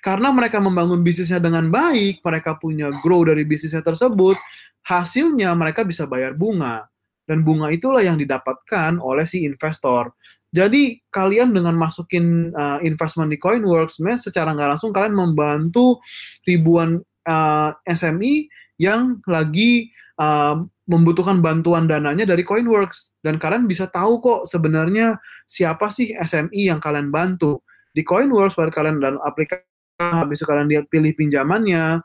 Karena 0.00 0.32
mereka 0.32 0.60
membangun 0.64 1.04
bisnisnya 1.04 1.40
dengan 1.40 1.68
baik, 1.68 2.24
mereka 2.24 2.56
punya 2.56 2.88
grow 3.04 3.20
dari 3.20 3.44
bisnisnya 3.44 3.84
tersebut, 3.84 4.36
hasilnya 4.80 5.52
mereka 5.52 5.84
bisa 5.84 6.08
bayar 6.08 6.32
bunga. 6.32 6.88
Dan 7.28 7.44
bunga 7.44 7.68
itulah 7.68 8.00
yang 8.00 8.16
didapatkan 8.16 8.96
oleh 8.96 9.28
si 9.28 9.44
investor. 9.44 10.16
Jadi 10.50 10.98
kalian 11.14 11.54
dengan 11.54 11.78
masukin 11.78 12.50
uh, 12.50 12.82
investment 12.82 13.30
di 13.30 13.38
Coinworks, 13.38 13.98
sebenarnya 13.98 14.20
secara 14.30 14.50
nggak 14.50 14.70
langsung 14.76 14.90
kalian 14.90 15.14
membantu 15.14 16.02
ribuan 16.42 16.98
uh, 17.30 17.70
SME 17.86 18.50
yang 18.74 19.22
lagi 19.30 19.94
uh, 20.18 20.58
membutuhkan 20.90 21.38
bantuan 21.38 21.86
dananya 21.86 22.26
dari 22.26 22.42
Coinworks. 22.42 23.14
Dan 23.22 23.38
kalian 23.38 23.70
bisa 23.70 23.86
tahu 23.86 24.18
kok 24.18 24.40
sebenarnya 24.50 25.22
siapa 25.46 25.86
sih 25.94 26.10
SME 26.18 26.66
yang 26.66 26.82
kalian 26.82 27.14
bantu. 27.14 27.62
Di 27.94 28.02
Coinworks 28.02 28.58
pada 28.58 28.74
kalian 28.74 28.98
dalam 28.98 29.22
aplikasi 29.22 29.62
habis 30.00 30.40
kalian 30.42 30.66
lihat 30.66 30.88
pilih 30.88 31.12
pinjamannya 31.12 32.00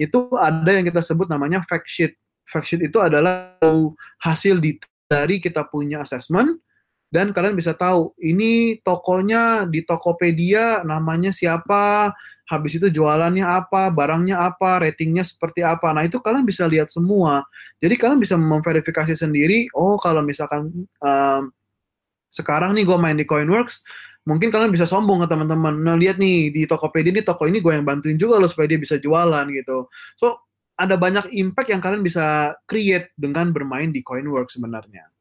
itu 0.00 0.32
ada 0.32 0.70
yang 0.72 0.88
kita 0.88 1.04
sebut 1.04 1.28
namanya 1.28 1.60
fact 1.62 1.86
sheet. 1.86 2.16
Fact 2.48 2.66
sheet 2.66 2.82
itu 2.88 2.98
adalah 2.98 3.54
hasil 4.24 4.58
dari 5.06 5.36
kita 5.38 5.68
punya 5.68 6.00
assessment 6.00 6.63
dan 7.14 7.30
kalian 7.30 7.54
bisa 7.54 7.78
tahu 7.78 8.10
ini 8.18 8.82
tokonya 8.82 9.70
di 9.70 9.86
Tokopedia 9.86 10.82
namanya 10.82 11.30
siapa, 11.30 12.10
habis 12.50 12.74
itu 12.74 12.90
jualannya 12.90 13.46
apa, 13.46 13.94
barangnya 13.94 14.42
apa, 14.42 14.82
ratingnya 14.82 15.22
seperti 15.22 15.62
apa. 15.62 15.94
Nah 15.94 16.02
itu 16.02 16.18
kalian 16.18 16.42
bisa 16.42 16.66
lihat 16.66 16.90
semua. 16.90 17.46
Jadi 17.78 17.94
kalian 17.94 18.18
bisa 18.18 18.34
memverifikasi 18.34 19.14
sendiri. 19.14 19.70
Oh 19.78 19.94
kalau 19.94 20.26
misalkan 20.26 20.74
um, 20.98 21.42
sekarang 22.26 22.74
nih 22.74 22.82
gue 22.82 22.98
main 22.98 23.14
di 23.14 23.22
Coinworks, 23.22 23.86
mungkin 24.26 24.50
kalian 24.50 24.74
bisa 24.74 24.82
sombong 24.82 25.22
ke 25.22 25.30
teman-teman. 25.30 25.70
Nah 25.86 25.94
lihat 25.94 26.18
nih 26.18 26.50
di 26.50 26.66
Tokopedia 26.66 27.14
nih 27.14 27.22
toko 27.22 27.46
ini 27.46 27.62
gue 27.62 27.78
yang 27.78 27.86
bantuin 27.86 28.18
juga 28.18 28.42
loh 28.42 28.50
supaya 28.50 28.66
dia 28.66 28.82
bisa 28.82 28.98
jualan 28.98 29.46
gitu. 29.54 29.86
So 30.18 30.50
ada 30.74 30.98
banyak 30.98 31.30
impact 31.30 31.70
yang 31.70 31.78
kalian 31.78 32.02
bisa 32.02 32.58
create 32.66 33.14
dengan 33.14 33.54
bermain 33.54 33.94
di 33.94 34.02
Coinworks 34.02 34.58
sebenarnya. 34.58 35.14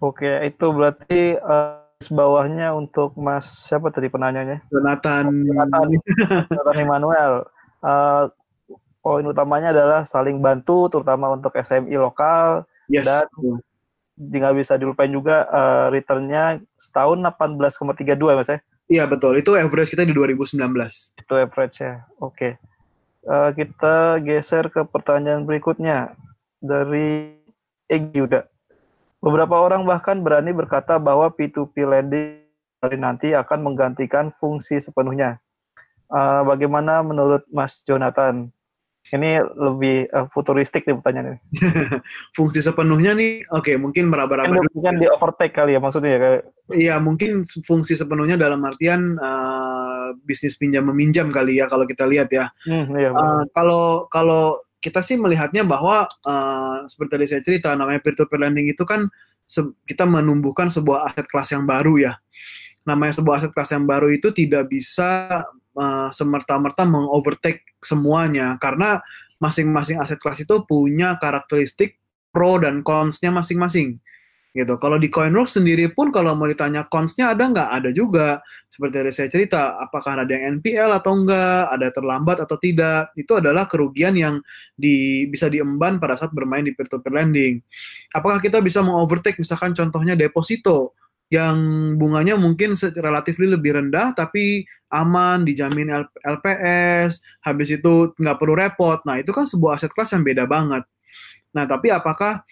Oke, 0.00 0.28
itu 0.48 0.66
berarti 0.72 1.36
uh, 1.36 1.84
bawahnya 2.08 2.72
untuk 2.72 3.12
Mas 3.20 3.68
siapa 3.68 3.92
tadi 3.92 4.08
penanyanya? 4.08 4.64
Jonathan. 4.72 5.28
Jonathan, 5.28 5.88
Jonathan 6.48 6.78
Emmanuel. 6.80 7.32
Uh, 7.84 8.32
poin 9.04 9.24
utamanya 9.28 9.76
adalah 9.76 10.08
saling 10.08 10.40
bantu, 10.40 10.88
terutama 10.88 11.28
untuk 11.36 11.52
SMI 11.52 12.00
lokal. 12.00 12.64
Yes. 12.88 13.04
Dan 13.04 13.60
nggak 14.20 14.56
bisa 14.56 14.76
dilupain 14.76 15.12
juga 15.12 15.48
uh, 15.48 15.86
returnnya 15.92 16.60
setahun 16.76 17.20
18,32 17.20 18.36
mas 18.36 18.48
ya? 18.48 18.58
Iya 18.90 19.04
betul, 19.06 19.38
itu 19.38 19.54
average 19.54 19.94
kita 19.94 20.04
di 20.04 20.12
2019. 20.12 20.60
Itu 21.16 21.34
average 21.38 21.76
ya, 21.80 22.04
oke. 22.20 22.58
Uh, 23.24 23.52
kita 23.52 24.20
geser 24.24 24.68
ke 24.72 24.84
pertanyaan 24.88 25.44
berikutnya 25.44 26.16
dari 26.60 27.36
Egi 27.88 28.20
udah. 28.24 28.44
Beberapa 29.20 29.60
orang 29.60 29.84
bahkan 29.84 30.24
berani 30.24 30.56
berkata 30.56 30.96
bahwa 30.96 31.28
P2P 31.28 31.76
lending 31.84 32.40
hari 32.80 32.96
nanti 32.96 33.36
akan 33.36 33.60
menggantikan 33.60 34.32
fungsi 34.40 34.80
sepenuhnya. 34.80 35.36
Uh, 36.10 36.42
bagaimana 36.42 37.04
menurut 37.04 37.44
Mas 37.52 37.84
Jonathan? 37.84 38.48
Ini 39.12 39.40
lebih 39.56 40.12
uh, 40.12 40.28
futuristik 40.32 40.84
nih 40.84 40.96
pertanyaan 41.00 41.36
ini. 41.36 41.38
Fungsi 42.36 42.60
sepenuhnya 42.60 43.16
nih, 43.16 43.48
oke 43.48 43.72
mungkin 43.80 44.12
meraba-raba 44.12 44.60
kan 44.60 45.00
di 45.00 45.08
overtake 45.08 45.56
kali 45.56 45.72
ya 45.72 45.80
maksudnya 45.80 46.10
ya 46.12 46.20
kayak 46.20 46.42
Iya, 46.70 46.94
mungkin 47.02 47.42
fungsi 47.66 47.98
sepenuhnya 47.98 48.38
dalam 48.38 48.62
artian 48.62 49.18
uh, 49.18 50.14
bisnis 50.22 50.54
pinjam 50.54 50.86
meminjam 50.86 51.32
kali 51.34 51.58
ya 51.58 51.66
kalau 51.66 51.88
kita 51.88 52.06
lihat 52.06 52.30
ya. 52.30 52.52
hmm, 52.68 52.94
iya. 52.94 53.10
Uh, 53.10 53.42
kalau 53.56 54.06
kalau 54.12 54.62
kita 54.80 55.04
sih 55.04 55.20
melihatnya 55.20 55.62
bahwa 55.62 56.08
uh, 56.24 56.88
seperti 56.88 57.10
tadi 57.12 57.26
saya 57.28 57.42
cerita 57.44 57.68
namanya 57.76 58.00
peer 58.00 58.16
to 58.16 58.24
peer 58.24 58.40
lending 58.40 58.72
itu 58.72 58.82
kan 58.88 59.06
kita 59.84 60.08
menumbuhkan 60.08 60.72
sebuah 60.72 61.10
aset 61.10 61.26
kelas 61.28 61.52
yang 61.52 61.68
baru 61.68 62.00
ya. 62.00 62.12
Namanya 62.88 63.20
sebuah 63.20 63.44
aset 63.44 63.52
kelas 63.52 63.70
yang 63.76 63.84
baru 63.84 64.08
itu 64.08 64.32
tidak 64.32 64.72
bisa 64.72 65.44
uh, 65.76 66.08
semerta-merta 66.08 66.88
mengovertake 66.88 67.76
semuanya 67.78 68.56
karena 68.56 69.04
masing-masing 69.36 70.00
aset 70.00 70.16
kelas 70.16 70.44
itu 70.44 70.64
punya 70.64 71.20
karakteristik 71.20 72.00
pro 72.32 72.56
dan 72.56 72.80
cons-nya 72.80 73.34
masing-masing 73.34 74.00
gitu. 74.50 74.74
Kalau 74.82 74.98
di 74.98 75.06
Coinworks 75.06 75.58
sendiri 75.62 75.90
pun 75.94 76.10
kalau 76.10 76.34
mau 76.34 76.50
ditanya 76.50 76.86
cons-nya 76.90 77.34
ada 77.34 77.46
nggak? 77.46 77.68
Ada 77.70 77.90
juga. 77.94 78.42
Seperti 78.66 78.94
yang 78.98 79.14
saya 79.14 79.28
cerita, 79.30 79.60
apakah 79.78 80.22
ada 80.22 80.30
yang 80.30 80.58
NPL 80.58 80.90
atau 80.98 81.12
enggak, 81.14 81.62
ada 81.70 81.88
terlambat 81.94 82.36
atau 82.42 82.56
tidak. 82.58 83.14
Itu 83.14 83.38
adalah 83.38 83.70
kerugian 83.70 84.18
yang 84.18 84.42
di, 84.74 85.26
bisa 85.30 85.46
diemban 85.46 86.02
pada 86.02 86.18
saat 86.18 86.34
bermain 86.34 86.66
di 86.66 86.74
peer-to-peer 86.74 87.14
lending. 87.14 87.62
Apakah 88.10 88.42
kita 88.42 88.58
bisa 88.58 88.82
mengovertake 88.82 89.38
misalkan 89.38 89.70
contohnya 89.74 90.18
deposito 90.18 90.98
yang 91.30 91.54
bunganya 91.94 92.34
mungkin 92.34 92.74
relatif 92.74 93.38
lebih 93.38 93.78
rendah 93.78 94.18
tapi 94.18 94.66
aman, 94.90 95.46
dijamin 95.46 96.02
LPS, 96.26 97.22
habis 97.46 97.70
itu 97.70 98.10
nggak 98.18 98.36
perlu 98.42 98.58
repot. 98.58 98.98
Nah, 99.06 99.22
itu 99.22 99.30
kan 99.30 99.46
sebuah 99.46 99.78
aset 99.78 99.94
kelas 99.94 100.10
yang 100.18 100.26
beda 100.26 100.50
banget. 100.50 100.82
Nah, 101.54 101.64
tapi 101.70 101.94
apakah 101.94 102.42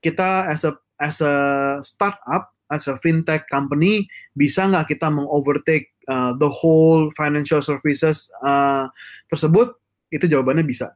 kita 0.00 0.48
as 0.48 0.64
a 0.64 0.72
as 1.02 1.18
a 1.18 1.34
startup, 1.82 2.54
as 2.70 2.86
a 2.86 2.94
fintech 3.02 3.50
company, 3.50 4.06
bisa 4.38 4.70
nggak 4.70 4.94
kita 4.94 5.10
mengovertake 5.10 5.90
uh, 6.06 6.30
the 6.38 6.46
whole 6.46 7.10
financial 7.18 7.58
services 7.58 8.30
uh, 8.46 8.86
tersebut? 9.26 9.74
Itu 10.14 10.30
jawabannya 10.30 10.62
bisa. 10.62 10.94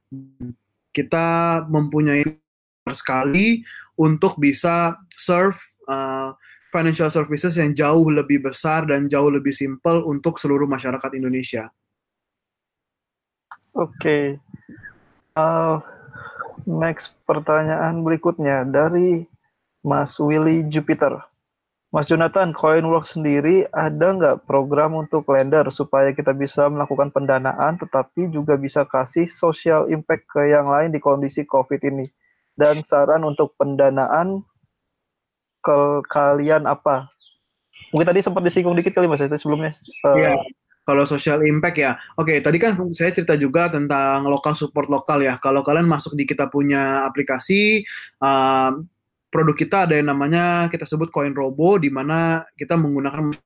Kita 0.95 1.61
mempunyai 1.67 2.23
sekali 2.95 3.67
untuk 3.99 4.39
bisa 4.39 4.95
serve 5.19 5.59
uh, 5.91 6.31
financial 6.71 7.09
services 7.09 7.57
yang 7.59 7.73
jauh 7.73 8.07
lebih 8.13 8.47
besar 8.47 8.87
dan 8.87 9.11
jauh 9.11 9.33
lebih 9.33 9.51
simple 9.51 10.05
untuk 10.07 10.39
seluruh 10.39 10.69
masyarakat 10.69 11.11
Indonesia. 11.17 11.73
Oke. 13.77 14.41
Uh, 15.37 15.81
next 16.65 17.13
pertanyaan 17.29 18.01
berikutnya 18.01 18.65
dari 18.65 19.29
Mas 19.87 20.19
Willy 20.19 20.67
Jupiter. 20.67 21.15
Mas 21.95 22.11
Jonathan, 22.11 22.51
Coinworks 22.51 23.15
sendiri 23.15 23.71
ada 23.71 24.11
nggak 24.11 24.51
program 24.51 24.99
untuk 24.99 25.23
lender 25.31 25.63
supaya 25.71 26.11
kita 26.11 26.35
bisa 26.35 26.67
melakukan 26.67 27.15
pendanaan 27.15 27.79
tetapi 27.79 28.27
juga 28.35 28.59
bisa 28.59 28.83
kasih 28.83 29.31
social 29.31 29.87
impact 29.87 30.27
ke 30.27 30.51
yang 30.51 30.67
lain 30.67 30.91
di 30.91 30.99
kondisi 30.99 31.47
COVID 31.47 31.79
ini? 31.87 32.05
Dan 32.59 32.83
saran 32.83 33.23
untuk 33.23 33.55
pendanaan 33.55 34.43
ke 35.63 36.03
kalian 36.11 36.67
apa? 36.67 37.07
Mungkin 37.95 38.11
tadi 38.11 38.21
sempat 38.27 38.43
disinggung 38.43 38.75
dikit 38.75 38.99
kali 38.99 39.07
Mas 39.07 39.23
itu 39.23 39.39
sebelumnya. 39.39 39.71
Uh, 40.03 40.19
Iya. 40.19 40.35
Kalau 40.87 41.03
social 41.03 41.43
impact 41.43 41.83
ya, 41.83 41.99
oke 42.15 42.31
tadi 42.39 42.63
kan 42.63 42.79
saya 42.95 43.11
cerita 43.11 43.35
juga 43.35 43.67
tentang 43.67 44.23
lokal 44.31 44.55
support 44.55 44.87
lokal 44.87 45.19
ya. 45.19 45.35
Kalau 45.43 45.67
kalian 45.67 45.91
masuk 45.91 46.15
di 46.15 46.23
kita 46.23 46.47
punya 46.47 47.03
aplikasi, 47.03 47.83
um, 48.23 48.87
produk 49.37 49.53
kita 49.53 49.85
ada 49.85 50.01
yang 50.01 50.09
namanya 50.09 50.73
kita 50.73 50.89
sebut 50.89 51.13
Coin 51.13 51.37
Robo, 51.37 51.77
di 51.77 51.93
mana 51.93 52.41
kita 52.57 52.73
menggunakan 52.81 53.37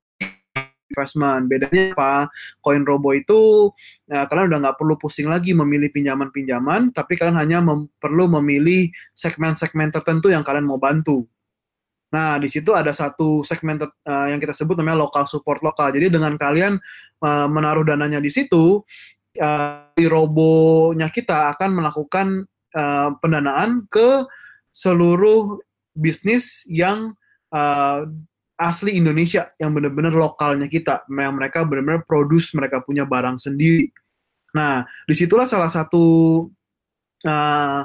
investment. 0.90 1.50
Bedanya 1.50 1.90
apa? 1.98 2.30
Coin 2.62 2.86
Robo 2.86 3.10
itu 3.10 3.70
ya, 4.06 4.30
kalian 4.30 4.54
udah 4.54 4.58
nggak 4.62 4.76
perlu 4.78 4.94
pusing 4.94 5.26
lagi 5.26 5.50
memilih 5.50 5.90
pinjaman-pinjaman, 5.90 6.94
tapi 6.94 7.18
kalian 7.18 7.34
hanya 7.34 7.58
mem- 7.58 7.90
perlu 7.98 8.30
memilih 8.38 8.86
segmen-segmen 9.18 9.90
tertentu 9.90 10.30
yang 10.30 10.46
kalian 10.46 10.70
mau 10.70 10.78
bantu. 10.78 11.26
Nah, 12.10 12.42
di 12.42 12.50
situ 12.50 12.74
ada 12.74 12.90
satu 12.90 13.46
segmen 13.46 13.78
uh, 13.82 14.26
yang 14.26 14.42
kita 14.42 14.50
sebut 14.50 14.74
namanya 14.74 15.06
local 15.06 15.30
support 15.30 15.62
lokal. 15.62 15.94
Jadi 15.94 16.10
dengan 16.10 16.34
kalian 16.34 16.74
uh, 17.22 17.46
menaruh 17.46 17.86
dananya 17.86 18.18
di 18.18 18.30
situ, 18.30 18.82
uh, 19.38 19.90
di 19.94 20.10
robonya 20.10 21.06
kita 21.06 21.54
akan 21.54 21.70
melakukan 21.70 22.26
uh, 22.74 23.14
pendanaan 23.22 23.86
ke 23.86 24.26
seluruh 24.74 25.62
bisnis 26.00 26.64
yang 26.64 27.12
uh, 27.52 28.08
asli 28.56 28.96
Indonesia, 28.96 29.52
yang 29.60 29.76
benar-benar 29.76 30.12
lokalnya 30.16 30.68
kita, 30.68 31.04
yang 31.08 31.36
mereka 31.36 31.64
benar-benar 31.68 32.04
produce, 32.08 32.52
mereka 32.56 32.80
punya 32.80 33.04
barang 33.04 33.36
sendiri. 33.36 33.88
Nah, 34.56 34.84
di 35.08 35.14
situlah 35.16 35.48
salah 35.48 35.72
satu 35.72 36.04
uh, 37.24 37.82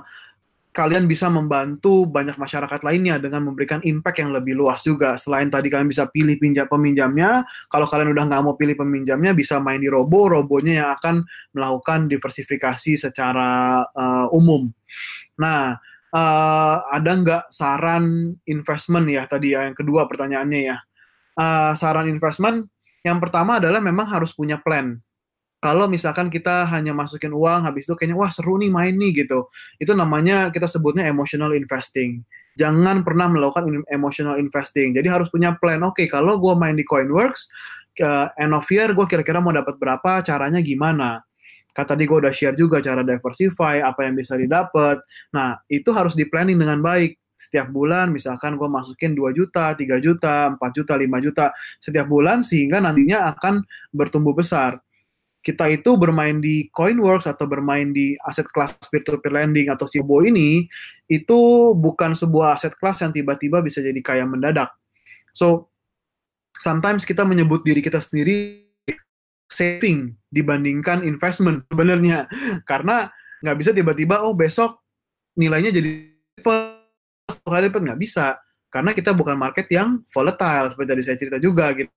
kalian 0.76 1.08
bisa 1.08 1.32
membantu 1.32 2.04
banyak 2.04 2.36
masyarakat 2.36 2.84
lainnya 2.84 3.16
dengan 3.16 3.48
memberikan 3.48 3.80
impact 3.80 4.20
yang 4.20 4.36
lebih 4.36 4.60
luas 4.60 4.84
juga. 4.84 5.16
Selain 5.16 5.48
tadi 5.48 5.72
kalian 5.72 5.88
bisa 5.88 6.12
pilih 6.12 6.36
pinjam 6.36 6.68
peminjamnya, 6.68 7.48
kalau 7.72 7.88
kalian 7.88 8.12
udah 8.12 8.28
nggak 8.28 8.44
mau 8.44 8.60
pilih 8.60 8.76
peminjamnya, 8.76 9.32
bisa 9.32 9.64
main 9.64 9.80
di 9.80 9.88
robo, 9.88 10.28
robonya 10.28 10.84
yang 10.84 10.90
akan 11.00 11.24
melakukan 11.56 12.12
diversifikasi 12.12 13.00
secara 13.00 13.80
uh, 13.88 14.28
umum. 14.36 14.68
Nah, 15.40 15.80
uh, 16.16 16.76
ada 16.88 17.12
nggak 17.20 17.44
saran 17.52 18.36
investment 18.48 19.06
ya? 19.12 19.28
Tadi 19.28 19.52
ya 19.52 19.68
yang 19.68 19.76
kedua 19.76 20.08
pertanyaannya 20.08 20.62
ya. 20.64 20.78
Uh, 21.36 21.76
saran 21.76 22.08
investment 22.08 22.72
yang 23.04 23.20
pertama 23.20 23.60
adalah 23.60 23.84
memang 23.84 24.08
harus 24.08 24.32
punya 24.32 24.56
plan. 24.64 24.96
Kalau 25.60 25.90
misalkan 25.90 26.30
kita 26.30 26.64
hanya 26.70 26.94
masukin 26.94 27.34
uang 27.34 27.66
habis 27.66 27.90
itu 27.90 27.98
kayaknya 27.98 28.16
wah 28.16 28.30
seru 28.30 28.56
nih 28.62 28.72
main 28.72 28.96
nih 28.96 29.26
gitu. 29.26 29.50
Itu 29.82 29.98
namanya 29.98 30.54
kita 30.54 30.70
sebutnya 30.70 31.10
emotional 31.10 31.52
investing. 31.58 32.22
Jangan 32.56 33.04
pernah 33.04 33.28
melakukan 33.28 33.84
emotional 33.92 34.40
investing. 34.40 34.96
Jadi 34.96 35.10
harus 35.10 35.28
punya 35.28 35.58
plan. 35.58 35.82
Oke 35.84 36.06
okay, 36.06 36.08
kalau 36.08 36.38
gue 36.40 36.54
main 36.56 36.78
di 36.78 36.86
Coinworks 36.86 37.52
uh, 38.04 38.30
end 38.38 38.54
of 38.54 38.68
year 38.70 38.94
gue 38.94 39.06
kira-kira 39.08 39.42
mau 39.42 39.54
dapat 39.56 39.76
berapa 39.80 40.22
caranya 40.22 40.62
gimana 40.62 41.25
kata 41.76 41.94
tadi 41.94 42.08
gue 42.08 42.18
udah 42.24 42.32
share 42.32 42.56
juga 42.56 42.80
cara 42.80 43.04
diversify 43.04 43.84
apa 43.84 44.08
yang 44.08 44.16
bisa 44.16 44.40
didapat 44.40 45.04
nah 45.36 45.60
itu 45.68 45.92
harus 45.92 46.16
di 46.16 46.24
planning 46.26 46.56
dengan 46.56 46.80
baik. 46.80 47.20
Setiap 47.36 47.68
bulan 47.68 48.16
misalkan 48.16 48.56
gue 48.56 48.64
masukin 48.64 49.12
2 49.12 49.36
juta, 49.36 49.76
3 49.76 50.00
juta, 50.00 50.56
4 50.56 50.72
juta, 50.72 50.96
5 50.96 51.20
juta. 51.20 51.46
Setiap 51.84 52.08
bulan 52.08 52.40
sehingga 52.40 52.80
nantinya 52.80 53.28
akan 53.36 53.60
bertumbuh 53.92 54.32
besar. 54.32 54.80
Kita 55.44 55.68
itu 55.68 55.94
bermain 56.00 56.40
di 56.40 56.72
Coinworks 56.72 57.28
atau 57.28 57.46
bermain 57.46 57.92
di 57.92 58.16
aset 58.24 58.48
kelas 58.48 58.80
peer-to-peer 58.88 59.36
lending 59.36 59.68
atau 59.68 59.86
Sibo 59.86 60.24
ini 60.24 60.66
itu 61.06 61.40
bukan 61.76 62.16
sebuah 62.18 62.56
aset 62.58 62.74
kelas 62.74 63.04
yang 63.04 63.12
tiba-tiba 63.12 63.60
bisa 63.60 63.84
jadi 63.84 64.00
kaya 64.00 64.24
mendadak. 64.24 64.72
So 65.36 65.70
sometimes 66.58 67.04
kita 67.04 67.28
menyebut 67.28 67.62
diri 67.68 67.84
kita 67.84 68.00
sendiri 68.00 68.64
saving 69.52 70.18
dibandingkan 70.36 71.08
investment 71.08 71.64
sebenarnya 71.72 72.28
karena 72.68 73.08
nggak 73.40 73.58
bisa 73.64 73.72
tiba-tiba 73.72 74.20
oh 74.28 74.36
besok 74.36 74.84
nilainya 75.40 75.72
jadi 75.72 76.12
kali 76.44 77.72
lipat 77.72 77.82
nggak 77.82 78.02
bisa 78.04 78.36
karena 78.76 78.92
kita 78.92 79.16
bukan 79.16 79.40
market 79.40 79.72
yang 79.72 80.04
volatile 80.12 80.68
seperti 80.68 80.90
tadi 80.92 81.04
saya 81.08 81.16
cerita 81.16 81.40
juga 81.40 81.72
gitu. 81.72 81.88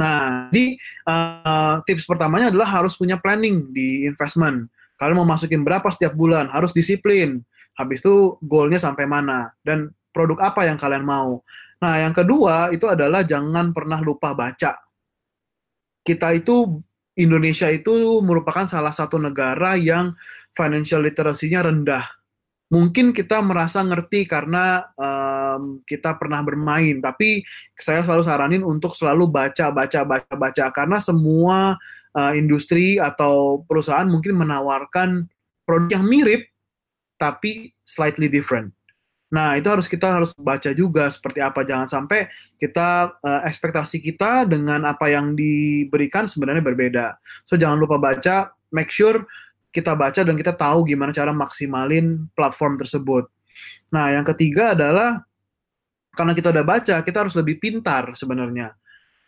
Nah, 0.00 0.48
di 0.48 0.80
uh, 1.04 1.84
tips 1.84 2.08
pertamanya 2.08 2.48
adalah 2.48 2.80
harus 2.80 2.96
punya 2.96 3.20
planning 3.20 3.68
di 3.76 4.08
investment. 4.08 4.72
Kalian 4.96 5.20
mau 5.20 5.28
masukin 5.28 5.60
berapa 5.60 5.84
setiap 5.92 6.16
bulan, 6.16 6.48
harus 6.48 6.72
disiplin. 6.72 7.44
Habis 7.76 8.00
itu 8.00 8.40
goalnya 8.40 8.80
sampai 8.80 9.04
mana 9.04 9.52
dan 9.60 9.92
produk 10.08 10.48
apa 10.48 10.64
yang 10.64 10.80
kalian 10.80 11.04
mau. 11.04 11.44
Nah, 11.78 11.94
yang 12.00 12.16
kedua 12.16 12.72
itu 12.72 12.88
adalah 12.88 13.20
jangan 13.20 13.76
pernah 13.76 14.00
lupa 14.00 14.32
baca. 14.32 14.80
Kita 16.00 16.32
itu 16.32 16.80
Indonesia 17.18 17.66
itu 17.66 18.22
merupakan 18.22 18.70
salah 18.70 18.94
satu 18.94 19.18
negara 19.18 19.74
yang 19.74 20.14
financial 20.54 21.02
literacy-nya 21.02 21.66
rendah. 21.66 22.06
Mungkin 22.68 23.16
kita 23.16 23.40
merasa 23.42 23.80
ngerti 23.82 24.28
karena 24.28 24.86
um, 24.94 25.80
kita 25.88 26.14
pernah 26.20 26.44
bermain, 26.44 27.00
tapi 27.00 27.42
saya 27.74 28.04
selalu 28.04 28.22
saranin 28.22 28.62
untuk 28.62 28.92
selalu 28.94 29.26
baca, 29.26 29.72
baca, 29.72 30.00
baca, 30.04 30.34
baca 30.36 30.64
karena 30.70 30.98
semua 31.00 31.80
uh, 32.14 32.32
industri 32.36 33.00
atau 33.00 33.64
perusahaan 33.64 34.06
mungkin 34.06 34.36
menawarkan 34.36 35.26
produk 35.64 35.98
yang 35.98 36.04
mirip 36.06 36.46
tapi 37.18 37.74
slightly 37.82 38.30
different. 38.30 38.77
Nah, 39.28 39.60
itu 39.60 39.68
harus 39.68 39.84
kita 39.84 40.08
harus 40.08 40.32
baca 40.32 40.72
juga 40.72 41.04
seperti 41.12 41.44
apa 41.44 41.60
jangan 41.60 41.84
sampai 41.84 42.32
kita 42.56 43.12
uh, 43.20 43.44
ekspektasi 43.44 44.00
kita 44.00 44.48
dengan 44.48 44.88
apa 44.88 45.12
yang 45.12 45.36
diberikan 45.36 46.24
sebenarnya 46.24 46.64
berbeda. 46.64 47.06
So 47.44 47.60
jangan 47.60 47.76
lupa 47.76 48.00
baca, 48.00 48.56
make 48.72 48.88
sure 48.88 49.28
kita 49.68 49.92
baca 49.92 50.24
dan 50.24 50.32
kita 50.32 50.56
tahu 50.56 50.88
gimana 50.88 51.12
cara 51.12 51.30
maksimalin 51.36 52.32
platform 52.32 52.80
tersebut. 52.80 53.28
Nah, 53.92 54.16
yang 54.16 54.24
ketiga 54.24 54.72
adalah 54.72 55.20
karena 56.16 56.32
kita 56.32 56.48
udah 56.48 56.64
baca, 56.64 56.96
kita 57.04 57.18
harus 57.20 57.36
lebih 57.36 57.60
pintar 57.60 58.16
sebenarnya. 58.16 58.72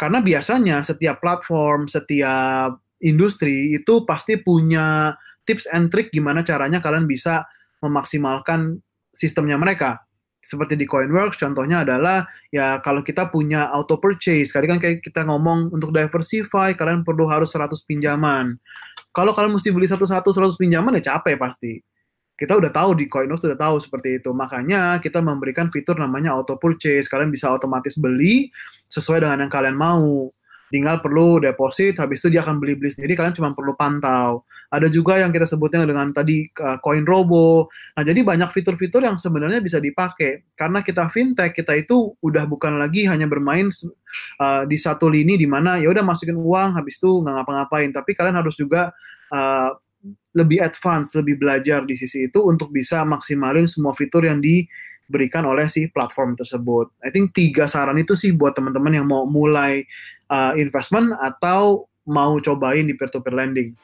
Karena 0.00 0.24
biasanya 0.24 0.80
setiap 0.80 1.20
platform, 1.20 1.92
setiap 1.92 2.80
industri 3.04 3.76
itu 3.76 4.08
pasti 4.08 4.40
punya 4.40 5.12
tips 5.44 5.68
and 5.68 5.92
trick 5.92 6.08
gimana 6.08 6.40
caranya 6.40 6.80
kalian 6.80 7.04
bisa 7.04 7.44
memaksimalkan 7.84 8.80
sistemnya 9.10 9.60
mereka. 9.60 10.02
Seperti 10.40 10.72
di 10.72 10.88
Coinworks 10.88 11.36
contohnya 11.36 11.84
adalah 11.84 12.24
ya 12.48 12.80
kalau 12.80 13.04
kita 13.04 13.28
punya 13.28 13.68
auto 13.68 14.00
purchase, 14.00 14.56
tadi 14.56 14.66
kan 14.66 14.80
kayak 14.80 15.04
kita 15.04 15.28
ngomong 15.28 15.68
untuk 15.68 15.92
diversify 15.92 16.72
kalian 16.72 17.04
perlu 17.04 17.28
harus 17.28 17.52
100 17.52 17.76
pinjaman. 17.84 18.56
Kalau 19.12 19.36
kalian 19.36 19.52
mesti 19.52 19.68
beli 19.68 19.84
satu-satu 19.84 20.32
100 20.32 20.56
pinjaman 20.56 20.96
ya 20.96 21.14
capek 21.14 21.36
pasti 21.36 21.84
kita 22.40 22.56
udah 22.56 22.72
tahu 22.72 22.96
di 22.96 23.04
Coinworks 23.04 23.44
sudah 23.44 23.58
tahu 23.60 23.76
seperti 23.76 24.16
itu. 24.16 24.32
Makanya 24.32 24.96
kita 25.04 25.20
memberikan 25.20 25.68
fitur 25.68 26.00
namanya 26.00 26.32
auto 26.32 26.56
purchase. 26.56 27.04
Kalian 27.04 27.28
bisa 27.28 27.52
otomatis 27.52 28.00
beli 28.00 28.48
sesuai 28.88 29.28
dengan 29.28 29.44
yang 29.44 29.52
kalian 29.52 29.76
mau. 29.76 30.32
Tinggal 30.70 31.02
perlu 31.02 31.42
deposit, 31.42 31.98
habis 31.98 32.22
itu 32.22 32.30
dia 32.30 32.46
akan 32.46 32.62
beli-beli 32.62 32.94
sendiri. 32.94 33.18
Kalian 33.18 33.34
cuma 33.34 33.50
perlu 33.50 33.74
pantau. 33.74 34.46
Ada 34.70 34.86
juga 34.86 35.18
yang 35.18 35.34
kita 35.34 35.50
sebutnya 35.50 35.82
dengan 35.82 36.14
tadi 36.14 36.46
uh, 36.46 36.78
Coin 36.78 37.02
Robo. 37.02 37.66
Nah, 37.98 38.06
jadi 38.06 38.22
banyak 38.22 38.54
fitur-fitur 38.54 39.02
yang 39.02 39.18
sebenarnya 39.18 39.58
bisa 39.58 39.82
dipakai. 39.82 40.46
Karena 40.54 40.78
kita 40.86 41.10
fintech, 41.10 41.58
kita 41.58 41.74
itu 41.74 42.14
udah 42.22 42.46
bukan 42.46 42.78
lagi 42.78 43.02
hanya 43.10 43.26
bermain 43.26 43.66
uh, 43.66 44.62
di 44.62 44.78
satu 44.78 45.10
lini 45.10 45.34
di 45.34 45.50
mana 45.50 45.82
ya 45.82 45.90
udah 45.90 46.06
masukin 46.06 46.38
uang, 46.38 46.78
habis 46.78 47.02
itu 47.02 47.10
nggak 47.18 47.34
ngapa-ngapain. 47.42 47.90
Tapi 47.90 48.10
kalian 48.14 48.38
harus 48.38 48.54
juga 48.54 48.94
uh, 49.34 49.74
lebih 50.30 50.62
advance, 50.62 51.18
lebih 51.18 51.42
belajar 51.42 51.82
di 51.82 51.98
sisi 51.98 52.30
itu 52.30 52.38
untuk 52.46 52.70
bisa 52.70 53.02
maksimalin 53.02 53.66
semua 53.66 53.90
fitur 53.98 54.22
yang 54.22 54.38
diberikan 55.10 55.42
oleh 55.42 55.66
si 55.66 55.90
platform 55.90 56.38
tersebut. 56.38 56.94
I 57.02 57.10
think 57.10 57.34
tiga 57.34 57.66
saran 57.66 57.98
itu 57.98 58.14
sih 58.14 58.30
buat 58.30 58.54
teman-teman 58.54 58.94
yang 58.94 59.10
mau 59.10 59.26
mulai 59.26 59.82
uh, 60.30 60.54
investment 60.54 61.10
atau 61.18 61.90
mau 62.06 62.38
cobain 62.38 62.86
di 62.86 62.94
peer-to-peer 62.94 63.34
lending. 63.34 63.74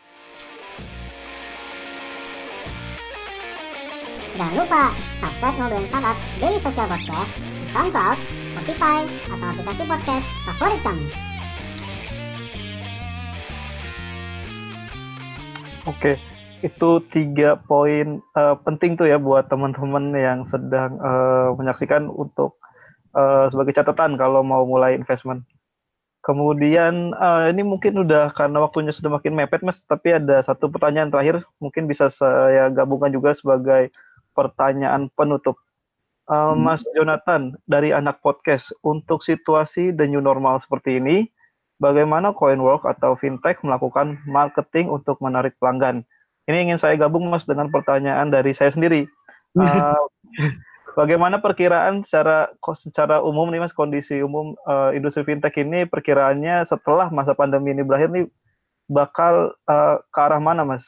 Jangan 4.38 4.54
lupa 4.54 4.94
subscribe 5.18 5.56
Ngobrolin 5.58 5.88
Startup 5.90 6.18
Daily 6.38 6.60
Social 6.62 6.86
Podcast 6.86 7.32
di 7.42 7.66
SoundCloud, 7.74 8.18
Spotify, 8.54 8.98
atau 9.26 9.46
aplikasi 9.50 9.82
podcast 9.90 10.26
favorit 10.46 10.80
kamu. 10.86 11.06
Oke, 15.86 16.12
itu 16.64 17.04
tiga 17.12 17.60
poin 17.68 18.24
uh, 18.32 18.56
penting 18.64 18.96
tuh 18.96 19.08
ya 19.08 19.20
buat 19.20 19.48
teman-teman 19.52 20.14
yang 20.16 20.40
sedang 20.40 20.96
uh, 21.04 21.52
menyaksikan 21.52 22.08
untuk 22.08 22.56
uh, 23.12 23.44
sebagai 23.52 23.76
catatan 23.76 24.16
kalau 24.16 24.40
mau 24.40 24.64
mulai 24.64 24.96
investment. 24.96 25.44
Kemudian 26.24 27.14
uh, 27.14 27.46
ini 27.46 27.62
mungkin 27.62 28.02
udah 28.02 28.34
karena 28.34 28.58
waktunya 28.58 28.90
sudah 28.90 29.14
makin 29.14 29.36
mepet 29.36 29.62
mas, 29.62 29.78
tapi 29.84 30.16
ada 30.16 30.42
satu 30.42 30.66
pertanyaan 30.66 31.12
terakhir 31.12 31.46
mungkin 31.62 31.86
bisa 31.86 32.10
saya 32.10 32.66
gabungkan 32.72 33.14
juga 33.14 33.30
sebagai 33.30 33.94
pertanyaan 34.34 35.12
penutup. 35.14 35.60
Uh, 36.26 36.50
hmm. 36.50 36.66
Mas 36.66 36.82
Jonathan 36.98 37.54
dari 37.70 37.94
anak 37.94 38.18
podcast 38.18 38.74
untuk 38.82 39.22
situasi 39.22 39.94
the 39.94 40.02
new 40.10 40.18
normal 40.18 40.58
seperti 40.58 40.98
ini, 40.98 41.30
bagaimana 41.78 42.34
Coinwork 42.34 42.82
atau 42.82 43.14
fintech 43.14 43.62
melakukan 43.62 44.18
marketing 44.26 44.90
untuk 44.90 45.22
menarik 45.22 45.54
pelanggan? 45.62 46.02
Ini 46.46 46.70
ingin 46.70 46.78
saya 46.78 46.94
gabung 46.94 47.26
mas 47.26 47.42
dengan 47.42 47.66
pertanyaan 47.70 48.30
dari 48.30 48.54
saya 48.54 48.70
sendiri. 48.70 49.10
Uh, 49.58 49.98
bagaimana 50.98 51.42
perkiraan 51.42 52.06
secara 52.06 52.54
secara 52.78 53.18
umum 53.20 53.50
nih 53.50 53.66
mas 53.66 53.74
kondisi 53.74 54.22
umum 54.22 54.54
uh, 54.64 54.94
industri 54.94 55.26
fintech 55.26 55.58
ini 55.58 55.84
perkiraannya 55.90 56.62
setelah 56.62 57.10
masa 57.10 57.34
pandemi 57.34 57.74
ini 57.74 57.82
berakhir 57.82 58.14
nih 58.14 58.24
bakal 58.86 59.58
uh, 59.66 59.98
ke 60.08 60.20
arah 60.22 60.38
mana 60.38 60.62
mas? 60.62 60.86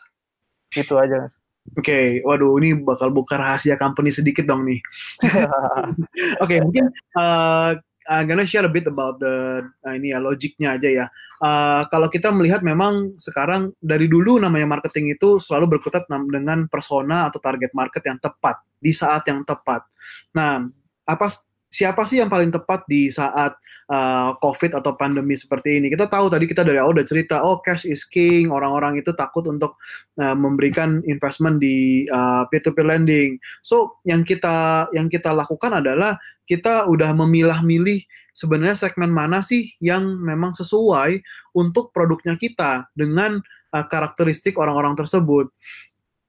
Itu 0.72 0.94
aja 0.94 1.26
mas. 1.26 1.34
Oke, 1.76 1.84
okay. 1.84 2.06
waduh 2.24 2.56
ini 2.62 2.80
bakal 2.80 3.12
buka 3.12 3.36
rahasia 3.36 3.76
company 3.76 4.08
sedikit 4.08 4.48
dong 4.48 4.64
nih. 4.64 4.80
Oke, 6.40 6.56
okay, 6.56 6.58
mungkin 6.64 6.88
uh, 7.12 7.76
I'm 8.08 8.24
gonna 8.24 8.48
share 8.48 8.64
a 8.64 8.72
bit 8.72 8.88
about 8.88 9.20
the 9.20 9.60
uh, 9.84 9.92
ini 9.92 10.16
ya 10.16 10.18
logiknya 10.18 10.80
aja 10.80 10.88
ya. 10.88 11.06
Uh, 11.38 11.84
kalau 11.92 12.08
kita 12.08 12.32
melihat 12.32 12.64
memang 12.64 13.20
sekarang 13.20 13.76
dari 13.76 14.08
dulu 14.08 14.40
namanya 14.40 14.64
marketing 14.64 15.12
itu 15.12 15.36
selalu 15.36 15.76
berkutat 15.76 16.08
dengan 16.08 16.64
persona 16.72 17.28
atau 17.28 17.36
target 17.36 17.76
market 17.76 18.00
yang 18.08 18.16
tepat 18.16 18.64
di 18.80 18.96
saat 18.96 19.28
yang 19.28 19.44
tepat. 19.44 19.84
Nah, 20.32 20.64
apa 21.04 21.26
siapa 21.68 22.08
sih 22.08 22.18
yang 22.18 22.32
paling 22.32 22.48
tepat 22.48 22.88
di 22.88 23.12
saat 23.12 23.54
uh, 23.92 24.34
COVID 24.40 24.80
atau 24.80 24.96
pandemi 24.96 25.36
seperti 25.36 25.78
ini? 25.78 25.92
Kita 25.92 26.08
tahu 26.08 26.32
tadi 26.32 26.48
kita 26.48 26.64
dari 26.64 26.80
awal 26.80 26.96
udah 26.96 27.06
cerita, 27.06 27.44
oh 27.44 27.60
cash 27.60 27.84
is 27.84 28.08
king, 28.08 28.48
orang-orang 28.48 29.00
itu 29.00 29.12
takut 29.12 29.44
untuk 29.46 29.76
uh, 30.18 30.36
memberikan 30.36 31.04
investment 31.04 31.60
di 31.60 32.08
uh, 32.08 32.48
peer-to-peer 32.48 32.88
lending. 32.88 33.36
So 33.60 34.00
yang 34.08 34.24
kita 34.24 34.88
yang 34.96 35.12
kita 35.12 35.30
lakukan 35.36 35.84
adalah 35.84 36.16
kita 36.48 36.88
udah 36.88 37.12
memilah-milih 37.12 38.08
sebenarnya 38.32 38.78
segmen 38.88 39.12
mana 39.12 39.44
sih 39.44 39.76
yang 39.82 40.06
memang 40.22 40.56
sesuai 40.56 41.20
untuk 41.52 41.92
produknya 41.92 42.38
kita 42.40 42.88
dengan 42.96 43.42
uh, 43.76 43.84
karakteristik 43.84 44.56
orang-orang 44.56 44.96
tersebut. 44.96 45.52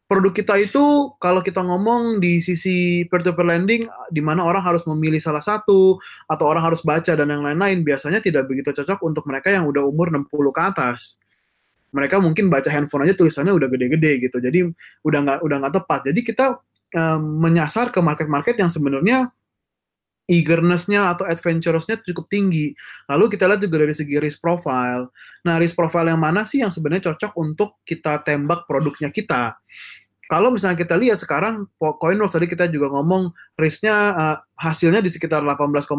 Produk 0.09 0.33
kita 0.33 0.57
itu 0.57 1.13
kalau 1.21 1.37
kita 1.45 1.61
ngomong 1.61 2.17
di 2.17 2.41
sisi 2.41 3.05
peer-to-peer 3.05 3.45
lending 3.45 3.85
di 4.09 4.25
mana 4.25 4.41
orang 4.41 4.65
harus 4.65 4.81
memilih 4.89 5.21
salah 5.21 5.45
satu 5.45 6.01
atau 6.25 6.45
orang 6.49 6.65
harus 6.65 6.81
baca 6.81 7.13
dan 7.13 7.29
yang 7.29 7.45
lain-lain 7.45 7.85
biasanya 7.85 8.17
tidak 8.17 8.49
begitu 8.49 8.73
cocok 8.73 9.05
untuk 9.05 9.29
mereka 9.29 9.53
yang 9.53 9.69
udah 9.69 9.85
umur 9.85 10.09
60 10.09 10.25
ke 10.49 10.61
atas. 10.65 11.21
Mereka 11.93 12.17
mungkin 12.25 12.49
baca 12.49 12.73
handphone 12.73 13.05
aja 13.05 13.13
tulisannya 13.13 13.53
udah 13.53 13.69
gede-gede 13.69 14.11
gitu. 14.25 14.41
Jadi 14.41 14.65
udah 15.05 15.19
nggak 15.21 15.39
udah 15.45 15.55
nggak 15.61 15.73
tepat. 15.77 15.99
Jadi 16.09 16.19
kita 16.25 16.45
um, 16.97 17.21
menyasar 17.45 17.93
ke 17.93 18.01
market-market 18.01 18.57
yang 18.57 18.73
sebenarnya 18.73 19.29
eagerness-nya 20.29 21.09
atau 21.17 21.25
adventurous-nya 21.25 22.05
cukup 22.05 22.29
tinggi. 22.29 22.71
Lalu 23.09 23.33
kita 23.33 23.49
lihat 23.49 23.61
juga 23.65 23.81
dari 23.81 23.97
segi 23.97 24.15
risk 24.21 24.37
profile. 24.39 25.09
Nah, 25.43 25.57
risk 25.57 25.73
profile 25.73 26.13
yang 26.13 26.21
mana 26.21 26.45
sih 26.45 26.61
yang 26.61 26.69
sebenarnya 26.69 27.11
cocok 27.11 27.33
untuk 27.41 27.81
kita 27.81 28.21
tembak 28.21 28.69
produknya 28.69 29.09
kita? 29.09 29.57
Kalau 30.29 30.53
misalnya 30.53 30.77
kita 30.77 30.93
lihat 30.93 31.17
sekarang 31.17 31.65
CoinWorks 31.81 32.37
tadi 32.37 32.45
kita 32.45 32.69
juga 32.69 32.93
ngomong 32.93 33.33
risknya 33.57 33.95
uh, 34.13 34.37
hasilnya 34.61 35.01
di 35.01 35.09
sekitar 35.09 35.41
18,32 35.41 35.89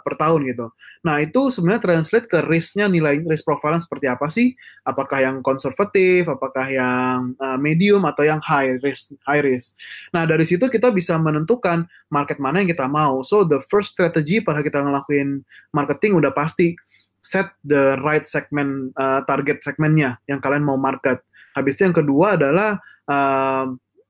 per 0.00 0.14
tahun 0.16 0.40
gitu. 0.48 0.72
Nah 1.04 1.20
itu 1.20 1.52
sebenarnya 1.52 1.84
translate 1.84 2.32
ke 2.32 2.40
risknya 2.48 2.88
nilai 2.88 3.20
risk 3.28 3.44
profile 3.44 3.76
seperti 3.76 4.08
apa 4.08 4.32
sih? 4.32 4.56
Apakah 4.88 5.20
yang 5.20 5.36
konservatif, 5.44 6.24
apakah 6.32 6.64
yang 6.64 7.36
uh, 7.36 7.60
medium 7.60 8.08
atau 8.08 8.24
yang 8.24 8.40
high 8.40 8.80
risk? 8.80 9.12
High 9.28 9.44
risk. 9.44 9.76
Nah 10.16 10.24
dari 10.24 10.48
situ 10.48 10.64
kita 10.72 10.88
bisa 10.88 11.20
menentukan 11.20 11.84
market 12.08 12.40
mana 12.40 12.64
yang 12.64 12.72
kita 12.72 12.88
mau. 12.88 13.20
So 13.20 13.44
the 13.44 13.60
first 13.68 13.92
strategy 13.92 14.40
pada 14.40 14.64
kita 14.64 14.80
ngelakuin 14.80 15.44
marketing 15.76 16.16
udah 16.16 16.32
pasti 16.32 16.72
set 17.20 17.52
the 17.60 18.00
right 18.00 18.24
segment 18.24 18.96
uh, 18.96 19.20
target 19.28 19.60
segmennya 19.60 20.16
yang 20.24 20.40
kalian 20.40 20.64
mau 20.64 20.80
market. 20.80 21.20
Habis 21.52 21.76
itu 21.76 21.84
yang 21.84 21.96
kedua 22.00 22.40
adalah 22.40 22.80
uh, 23.08 23.66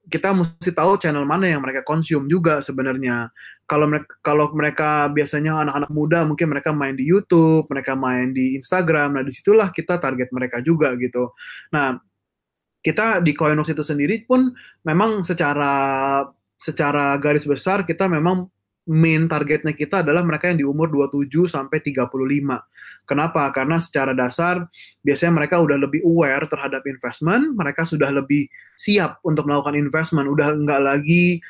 kita 0.08 0.32
mesti 0.32 0.72
tahu 0.72 0.96
channel 0.96 1.28
mana 1.28 1.52
yang 1.52 1.60
mereka 1.60 1.84
konsum 1.84 2.24
juga 2.26 2.64
sebenarnya. 2.64 3.28
Kalau 3.68 3.84
mereka 3.84 4.16
kalau 4.24 4.48
mereka 4.56 5.12
biasanya 5.12 5.68
anak-anak 5.68 5.90
muda 5.92 6.18
mungkin 6.24 6.48
mereka 6.48 6.72
main 6.72 6.96
di 6.96 7.04
YouTube, 7.04 7.68
mereka 7.68 7.92
main 7.92 8.32
di 8.32 8.56
Instagram. 8.56 9.20
Nah, 9.20 9.24
di 9.24 9.32
situlah 9.36 9.68
kita 9.68 10.00
target 10.00 10.32
mereka 10.32 10.64
juga 10.64 10.96
gitu. 10.96 11.36
Nah, 11.76 12.00
kita 12.80 13.20
di 13.20 13.36
Coinox 13.36 13.68
itu 13.68 13.84
sendiri 13.84 14.24
pun 14.24 14.48
memang 14.88 15.20
secara 15.20 16.24
secara 16.58 17.14
garis 17.20 17.44
besar 17.46 17.84
kita 17.84 18.08
memang 18.10 18.48
main 18.88 19.28
targetnya 19.28 19.76
kita 19.76 20.00
adalah 20.00 20.24
mereka 20.24 20.48
yang 20.48 20.64
di 20.64 20.66
umur 20.66 20.88
27 20.88 21.44
sampai 21.44 21.84
35. 21.84 22.08
Kenapa? 23.04 23.44
Karena 23.52 23.76
secara 23.80 24.16
dasar 24.16 24.64
biasanya 25.04 25.44
mereka 25.44 25.60
udah 25.60 25.76
lebih 25.76 26.00
aware 26.04 26.48
terhadap 26.48 26.84
investment, 26.88 27.52
mereka 27.52 27.84
sudah 27.84 28.08
lebih 28.08 28.48
siap 28.72 29.20
untuk 29.24 29.44
melakukan 29.44 29.76
investment, 29.76 30.28
udah 30.28 30.56
nggak 30.56 30.80
lagi 30.80 31.40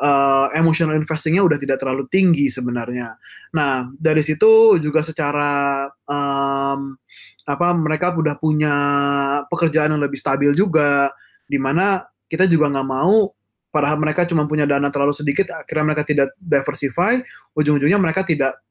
uh, 0.00 0.52
emotional 0.56 0.96
investingnya 0.98 1.44
udah 1.44 1.58
tidak 1.60 1.80
terlalu 1.80 2.04
tinggi 2.12 2.50
sebenarnya. 2.52 3.16
Nah 3.54 3.88
dari 3.96 4.24
situ 4.24 4.80
juga 4.80 5.04
secara 5.04 5.84
um, 6.08 6.96
apa 7.44 7.68
mereka 7.76 8.16
udah 8.16 8.34
punya 8.40 8.76
pekerjaan 9.48 9.96
yang 9.96 10.02
lebih 10.02 10.18
stabil 10.18 10.50
juga, 10.56 11.12
di 11.44 11.60
mana 11.60 12.02
kita 12.26 12.48
juga 12.48 12.72
nggak 12.72 12.88
mau 12.88 13.28
padahal 13.74 13.98
mereka 13.98 14.22
cuma 14.22 14.46
punya 14.46 14.70
dana 14.70 14.86
terlalu 14.94 15.10
sedikit, 15.10 15.50
akhirnya 15.50 15.90
mereka 15.90 16.06
tidak 16.06 16.30
diversify, 16.38 17.18
ujung-ujungnya 17.58 17.98
mereka 17.98 18.22
tidak 18.22 18.62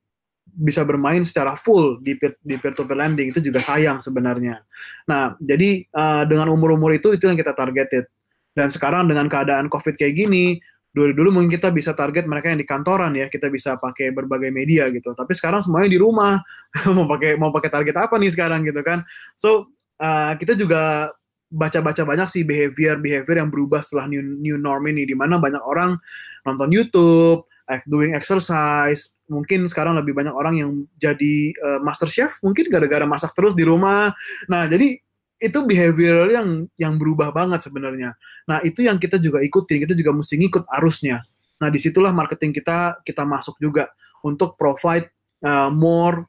bisa 0.47 0.87
bermain 0.87 1.27
secara 1.27 1.59
full 1.59 1.99
di 1.99 2.15
peer, 2.15 2.39
di 2.39 2.55
peer 2.55 2.71
lending 2.71 3.35
itu 3.35 3.43
juga 3.43 3.59
sayang 3.59 3.99
sebenarnya. 3.99 4.63
Nah, 5.11 5.35
jadi 5.43 5.83
uh, 5.91 6.23
dengan 6.23 6.47
umur-umur 6.55 6.95
itu 6.95 7.11
itu 7.11 7.27
yang 7.27 7.35
kita 7.35 7.51
targeted. 7.51 8.07
Dan 8.53 8.69
sekarang 8.69 9.09
dengan 9.09 9.25
keadaan 9.27 9.65
COVID 9.65 9.97
kayak 9.97 10.13
gini, 10.13 10.61
dulu 10.93 11.09
dulu 11.11 11.29
mungkin 11.41 11.57
kita 11.57 11.73
bisa 11.73 11.97
target 11.97 12.29
mereka 12.29 12.53
yang 12.53 12.61
di 12.61 12.69
kantoran 12.69 13.17
ya, 13.17 13.27
kita 13.27 13.49
bisa 13.49 13.81
pakai 13.81 14.13
berbagai 14.13 14.53
media 14.53 14.87
gitu. 14.93 15.17
Tapi 15.17 15.33
sekarang 15.33 15.65
semuanya 15.65 15.89
di 15.89 15.99
rumah. 15.99 16.37
mau 16.95 17.09
pakai 17.09 17.33
mau 17.35 17.49
pakai 17.49 17.69
target 17.73 17.95
apa 17.97 18.15
nih 18.21 18.29
sekarang 18.29 18.61
gitu 18.61 18.85
kan. 18.85 19.01
So, 19.33 19.73
uh, 19.97 20.37
kita 20.37 20.53
juga 20.53 21.09
baca-baca 21.53 22.01
banyak 22.01 22.27
sih 22.33 22.41
behavior 22.41 22.97
behavior 22.97 23.45
yang 23.45 23.53
berubah 23.53 23.85
setelah 23.85 24.09
new 24.09 24.25
new 24.25 24.57
norm 24.57 24.89
ini 24.89 25.05
di 25.05 25.13
mana 25.13 25.37
banyak 25.37 25.61
orang 25.61 26.01
nonton 26.43 26.73
YouTube, 26.73 27.45
doing 27.87 28.17
exercise, 28.17 29.15
mungkin 29.31 29.65
sekarang 29.71 29.95
lebih 29.95 30.11
banyak 30.11 30.33
orang 30.35 30.55
yang 30.59 30.71
jadi 30.99 31.55
uh, 31.63 31.79
master 31.79 32.09
chef 32.11 32.35
mungkin 32.43 32.67
gara-gara 32.67 33.07
masak 33.07 33.31
terus 33.37 33.55
di 33.55 33.63
rumah. 33.63 34.11
Nah, 34.51 34.67
jadi 34.67 34.99
itu 35.39 35.59
behavior 35.63 36.31
yang 36.31 36.67
yang 36.79 36.95
berubah 36.99 37.31
banget 37.31 37.63
sebenarnya. 37.67 38.15
Nah, 38.47 38.59
itu 38.63 38.83
yang 38.83 38.99
kita 38.99 39.19
juga 39.19 39.39
ikuti, 39.39 39.79
kita 39.79 39.95
juga 39.95 40.11
mesti 40.15 40.35
ngikut 40.39 40.63
arusnya. 40.79 41.23
Nah, 41.59 41.69
di 41.71 41.79
situlah 41.79 42.11
marketing 42.11 42.51
kita 42.51 43.03
kita 43.03 43.23
masuk 43.23 43.55
juga 43.59 43.91
untuk 44.23 44.55
provide 44.55 45.11
uh, 45.43 45.71
more 45.71 46.27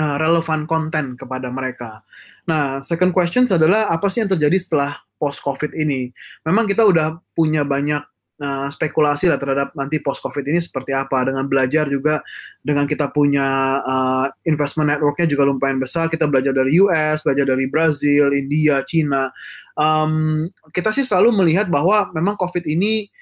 uh, 0.00 0.16
relevant 0.16 0.64
content 0.64 1.20
kepada 1.20 1.52
mereka. 1.52 2.00
Nah, 2.48 2.80
second 2.80 3.12
question 3.12 3.44
adalah 3.44 3.92
apa 3.92 4.08
sih 4.08 4.24
yang 4.24 4.32
terjadi 4.32 4.56
setelah 4.56 4.96
post 5.20 5.44
COVID 5.44 5.76
ini? 5.76 6.08
Memang 6.48 6.64
kita 6.64 6.88
udah 6.88 7.20
punya 7.36 7.60
banyak 7.60 8.00
uh, 8.40 8.68
spekulasi 8.72 9.28
lah 9.28 9.36
terhadap 9.36 9.76
nanti 9.76 10.00
post 10.00 10.24
covid 10.24 10.42
ini 10.48 10.58
seperti 10.58 10.96
apa 10.96 11.28
dengan 11.28 11.44
belajar 11.46 11.86
juga 11.86 12.24
dengan 12.64 12.88
kita 12.88 13.12
punya 13.12 13.78
uh, 13.84 14.26
investment 14.48 14.90
networknya 14.96 15.28
juga 15.28 15.46
lumayan 15.46 15.78
besar 15.78 16.08
kita 16.08 16.26
belajar 16.26 16.56
dari 16.56 16.80
US 16.80 17.22
belajar 17.22 17.46
dari 17.46 17.68
Brazil 17.68 18.32
India 18.32 18.80
Cina 18.88 19.28
um, 19.76 20.48
kita 20.72 20.90
sih 20.90 21.04
selalu 21.04 21.44
melihat 21.44 21.68
bahwa 21.68 22.08
memang 22.16 22.34
covid 22.40 22.64
ini 22.66 23.12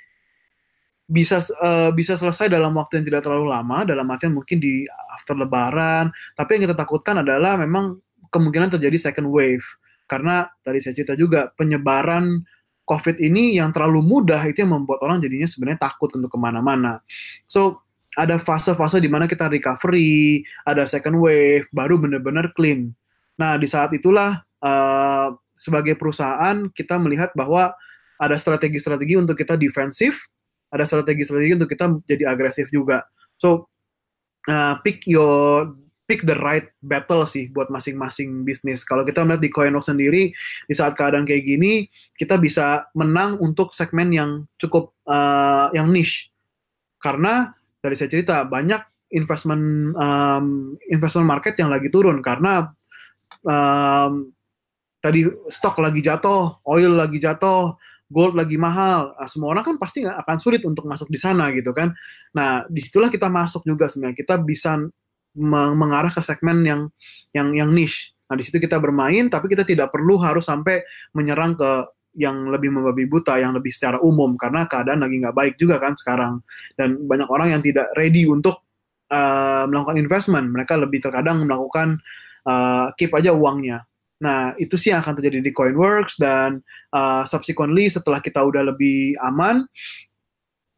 bisa 1.08 1.40
uh, 1.64 1.88
bisa 1.96 2.20
selesai 2.20 2.52
dalam 2.52 2.76
waktu 2.76 3.00
yang 3.00 3.06
tidak 3.08 3.24
terlalu 3.24 3.48
lama 3.48 3.80
dalam 3.88 4.04
artian 4.12 4.36
mungkin 4.36 4.60
di 4.60 4.84
after 5.16 5.32
lebaran 5.32 6.12
tapi 6.36 6.60
yang 6.60 6.68
kita 6.68 6.76
takutkan 6.76 7.24
adalah 7.24 7.56
memang 7.56 7.96
kemungkinan 8.28 8.76
terjadi 8.76 9.08
second 9.08 9.32
wave 9.32 9.64
karena 10.04 10.44
tadi 10.60 10.84
saya 10.84 10.92
cerita 10.92 11.16
juga 11.16 11.48
penyebaran 11.56 12.44
COVID 12.88 13.20
ini 13.20 13.60
yang 13.60 13.68
terlalu 13.68 14.00
mudah 14.00 14.40
itu 14.48 14.64
yang 14.64 14.80
membuat 14.80 15.04
orang 15.04 15.20
jadinya 15.20 15.44
sebenarnya 15.44 15.84
takut 15.84 16.08
untuk 16.16 16.32
ke 16.32 16.38
mana-mana. 16.40 17.04
So 17.44 17.84
ada 18.16 18.40
fase-fase 18.40 18.98
di 19.04 19.12
mana 19.12 19.28
kita 19.28 19.52
recovery, 19.52 20.40
ada 20.64 20.88
second 20.88 21.20
wave, 21.20 21.68
baru 21.68 22.00
benar-benar 22.00 22.56
clean. 22.56 22.96
Nah 23.36 23.60
di 23.60 23.68
saat 23.68 23.92
itulah 23.92 24.40
uh, 24.64 25.28
sebagai 25.52 26.00
perusahaan 26.00 26.72
kita 26.72 26.96
melihat 26.96 27.36
bahwa 27.36 27.76
ada 28.18 28.34
strategi-strategi 28.40 29.14
untuk 29.20 29.36
kita 29.36 29.54
defensif, 29.54 30.26
ada 30.68 30.84
strategi-strategi 30.84 31.56
untuk 31.56 31.70
kita 31.72 31.88
jadi 32.04 32.28
agresif 32.28 32.68
juga. 32.68 33.08
So 33.40 33.72
uh, 34.48 34.80
pick 34.84 35.08
your 35.08 35.72
pick 36.08 36.24
the 36.24 36.36
right 36.40 36.72
battle 36.80 37.28
sih 37.28 37.52
buat 37.52 37.68
masing-masing 37.68 38.42
bisnis. 38.42 38.80
Kalau 38.80 39.04
kita 39.04 39.20
melihat 39.28 39.44
di 39.44 39.52
Coinworks 39.52 39.92
sendiri, 39.92 40.32
di 40.64 40.74
saat 40.74 40.96
keadaan 40.96 41.28
kayak 41.28 41.44
gini, 41.44 41.84
kita 42.16 42.40
bisa 42.40 42.88
menang 42.96 43.36
untuk 43.44 43.76
segmen 43.76 44.08
yang 44.08 44.30
cukup 44.56 44.96
uh, 45.04 45.68
yang 45.76 45.92
niche. 45.92 46.32
Karena 46.96 47.52
tadi 47.84 47.94
saya 47.94 48.08
cerita 48.08 48.42
banyak 48.48 48.80
investment 49.12 49.92
um, 50.00 50.76
investment 50.88 51.28
market 51.28 51.56
yang 51.60 51.68
lagi 51.72 51.88
turun 51.88 52.20
karena 52.20 52.72
um, 53.44 54.32
tadi 55.00 55.28
stok 55.48 55.78
lagi 55.80 56.00
jatuh, 56.00 56.58
oil 56.64 56.92
lagi 56.96 57.20
jatuh, 57.20 57.76
gold 58.08 58.34
lagi 58.34 58.56
mahal, 58.56 59.12
nah, 59.14 59.28
semua 59.28 59.52
orang 59.52 59.64
kan 59.64 59.76
pasti 59.76 60.02
akan 60.02 60.36
sulit 60.40 60.64
untuk 60.64 60.88
masuk 60.88 61.12
di 61.12 61.20
sana 61.20 61.52
gitu 61.52 61.76
kan. 61.76 61.92
Nah, 62.32 62.64
di 62.66 62.80
situlah 62.80 63.12
kita 63.12 63.28
masuk 63.28 63.62
juga 63.68 63.86
sebenarnya. 63.92 64.16
Kita 64.16 64.40
bisa 64.40 64.80
mengarah 65.38 66.10
ke 66.10 66.24
segmen 66.24 66.64
yang 66.64 66.80
yang 67.36 67.52
yang 67.52 67.70
niche. 67.70 68.16
Nah, 68.28 68.36
di 68.36 68.44
situ 68.44 68.56
kita 68.60 68.80
bermain 68.80 69.28
tapi 69.28 69.48
kita 69.48 69.64
tidak 69.64 69.92
perlu 69.92 70.20
harus 70.20 70.48
sampai 70.48 70.84
menyerang 71.12 71.56
ke 71.56 71.70
yang 72.18 72.50
lebih 72.50 72.72
membabi 72.74 73.06
buta, 73.06 73.38
yang 73.38 73.54
lebih 73.54 73.70
secara 73.70 74.02
umum 74.02 74.34
karena 74.34 74.66
keadaan 74.66 75.04
lagi 75.04 75.22
nggak 75.22 75.36
baik 75.36 75.54
juga 75.54 75.78
kan 75.78 75.94
sekarang 75.94 76.42
dan 76.74 76.98
banyak 77.06 77.28
orang 77.30 77.54
yang 77.54 77.62
tidak 77.62 77.92
ready 77.94 78.26
untuk 78.26 78.68
uh, 79.12 79.64
melakukan 79.68 79.96
investment, 79.96 80.46
mereka 80.52 80.76
lebih 80.76 81.00
terkadang 81.00 81.44
melakukan 81.44 82.00
uh, 82.44 82.92
keep 82.96 83.12
aja 83.16 83.32
uangnya. 83.32 83.87
Nah 84.18 84.54
itu 84.58 84.74
sih 84.74 84.90
yang 84.90 85.00
akan 85.02 85.14
terjadi 85.18 85.38
di 85.42 85.52
CoinWorks 85.54 86.18
dan 86.18 86.62
uh, 86.90 87.22
subsequently 87.22 87.86
setelah 87.86 88.18
kita 88.18 88.42
udah 88.42 88.66
lebih 88.74 89.14
aman, 89.22 89.66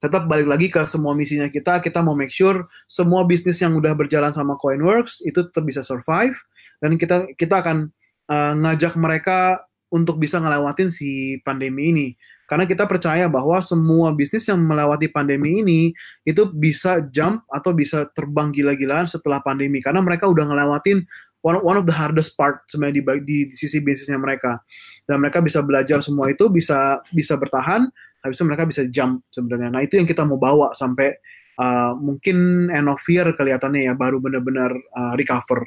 tetap 0.00 0.24
balik 0.29 0.48
lagi 0.48 0.72
ke 0.72 0.81
semua 0.88 1.12
misinya 1.12 1.48
kita, 1.53 1.85
kita 1.85 2.00
mau 2.00 2.16
make 2.16 2.33
sure 2.33 2.64
semua 2.88 3.24
bisnis 3.29 3.61
yang 3.61 3.76
udah 3.76 3.92
berjalan 3.92 4.33
sama 4.33 4.57
Coinworks 4.57 5.20
itu 5.29 5.44
tetap 5.44 5.64
bisa 5.64 5.85
survive 5.85 6.37
dan 6.81 6.96
kita 6.96 7.29
kita 7.37 7.61
akan 7.61 7.92
uh, 8.33 8.53
ngajak 8.57 8.96
mereka 8.96 9.61
untuk 9.92 10.16
bisa 10.16 10.40
ngelewatin 10.40 10.88
si 10.88 11.37
pandemi 11.44 11.92
ini. 11.92 12.09
Karena 12.48 12.66
kita 12.66 12.83
percaya 12.83 13.31
bahwa 13.31 13.62
semua 13.62 14.11
bisnis 14.11 14.42
yang 14.50 14.59
melewati 14.59 15.07
pandemi 15.07 15.62
ini 15.62 15.94
itu 16.26 16.50
bisa 16.50 16.98
jump 17.14 17.46
atau 17.46 17.70
bisa 17.70 18.11
terbang 18.11 18.50
gila-gilaan 18.50 19.07
setelah 19.07 19.38
pandemi 19.38 19.79
karena 19.79 20.03
mereka 20.03 20.26
udah 20.26 20.50
ngelewatin 20.50 21.07
one, 21.40 21.59
one 21.64 21.76
of 21.76 21.85
the 21.88 21.94
hardest 21.94 22.37
part 22.37 22.64
sebenarnya 22.68 23.00
di, 23.00 23.03
di, 23.24 23.38
di 23.53 23.57
sisi 23.57 23.81
bisnisnya 23.81 24.20
mereka 24.20 24.61
dan 25.09 25.20
mereka 25.20 25.40
bisa 25.40 25.64
belajar 25.64 26.00
semua 26.05 26.29
itu 26.29 26.48
bisa 26.53 27.00
bisa 27.12 27.37
bertahan 27.37 27.88
habis 28.20 28.37
itu 28.37 28.44
mereka 28.44 28.68
bisa 28.68 28.83
jump 28.88 29.24
sebenarnya. 29.33 29.72
Nah 29.72 29.81
itu 29.81 29.96
yang 29.96 30.05
kita 30.05 30.29
mau 30.29 30.37
bawa 30.37 30.76
sampai 30.76 31.16
uh, 31.57 31.96
mungkin 31.96 32.68
end 32.68 32.88
of 32.88 33.00
year 33.09 33.33
kelihatannya 33.33 33.92
ya 33.92 33.94
baru 33.96 34.20
benar-benar 34.20 34.70
uh, 34.72 35.12
recover. 35.16 35.64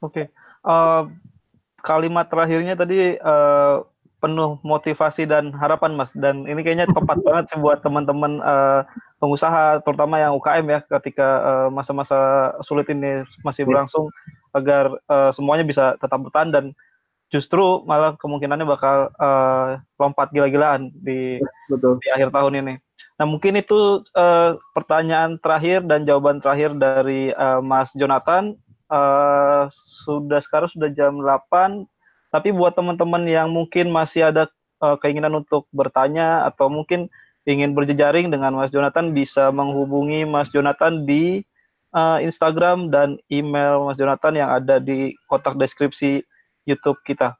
Oke, 0.00 0.12
okay. 0.12 0.26
uh, 0.64 1.08
kalimat 1.80 2.28
terakhirnya 2.28 2.76
tadi 2.76 3.16
uh, 3.20 3.84
penuh 4.24 4.56
motivasi 4.64 5.28
dan 5.28 5.52
harapan 5.52 5.92
mas 5.92 6.08
dan 6.16 6.48
ini 6.48 6.64
kayaknya 6.64 6.88
tepat 6.88 7.20
banget 7.28 7.52
sih 7.52 7.60
buat 7.60 7.84
teman-teman 7.84 8.40
uh, 8.40 8.80
pengusaha 9.20 9.84
terutama 9.84 10.16
yang 10.16 10.32
UKM 10.40 10.64
ya 10.64 10.80
ketika 10.96 11.28
masa-masa 11.68 12.16
uh, 12.56 12.64
sulit 12.64 12.88
ini 12.88 13.20
masih 13.44 13.62
iya. 13.64 13.68
berlangsung 13.68 14.08
yeah. 14.08 14.56
agar 14.56 14.84
uh, 15.12 15.28
semuanya 15.28 15.68
bisa 15.68 16.00
tetap 16.00 16.24
bertahan 16.24 16.48
dan 16.48 16.64
justru 17.34 17.82
malah 17.82 18.14
kemungkinannya 18.14 18.62
bakal 18.62 19.10
uh, 19.18 19.82
lompat 19.98 20.30
gila-gilaan 20.30 20.94
di 20.94 21.42
Betul. 21.66 21.98
di 21.98 22.08
akhir 22.14 22.30
tahun 22.30 22.62
ini. 22.62 22.74
Nah 23.18 23.26
mungkin 23.26 23.58
itu 23.58 24.06
uh, 24.14 24.54
pertanyaan 24.70 25.42
terakhir 25.42 25.82
dan 25.90 26.06
jawaban 26.06 26.38
terakhir 26.38 26.78
dari 26.78 27.34
uh, 27.34 27.58
Mas 27.58 27.90
Jonathan. 27.98 28.54
Uh, 28.86 29.66
sudah 30.06 30.38
sekarang 30.38 30.70
sudah 30.70 30.92
jam 30.94 31.18
8, 31.18 31.88
tapi 32.34 32.50
buat 32.50 32.74
teman-teman 32.74 33.22
yang 33.30 33.46
mungkin 33.46 33.94
masih 33.94 34.34
ada 34.34 34.50
uh, 34.82 34.98
keinginan 34.98 35.38
untuk 35.38 35.70
bertanya 35.70 36.42
atau 36.50 36.66
mungkin 36.66 37.06
ingin 37.46 37.78
berjejaring 37.78 38.26
dengan 38.26 38.58
Mas 38.58 38.74
Jonathan 38.74 39.14
bisa 39.14 39.54
menghubungi 39.54 40.26
Mas 40.26 40.50
Jonathan 40.50 41.06
di 41.06 41.46
uh, 41.94 42.18
Instagram 42.18 42.90
dan 42.90 43.22
email 43.30 43.86
Mas 43.86 44.02
Jonathan 44.02 44.34
yang 44.34 44.50
ada 44.50 44.82
di 44.82 45.14
kotak 45.30 45.54
deskripsi 45.54 46.26
YouTube 46.66 46.98
kita. 47.06 47.38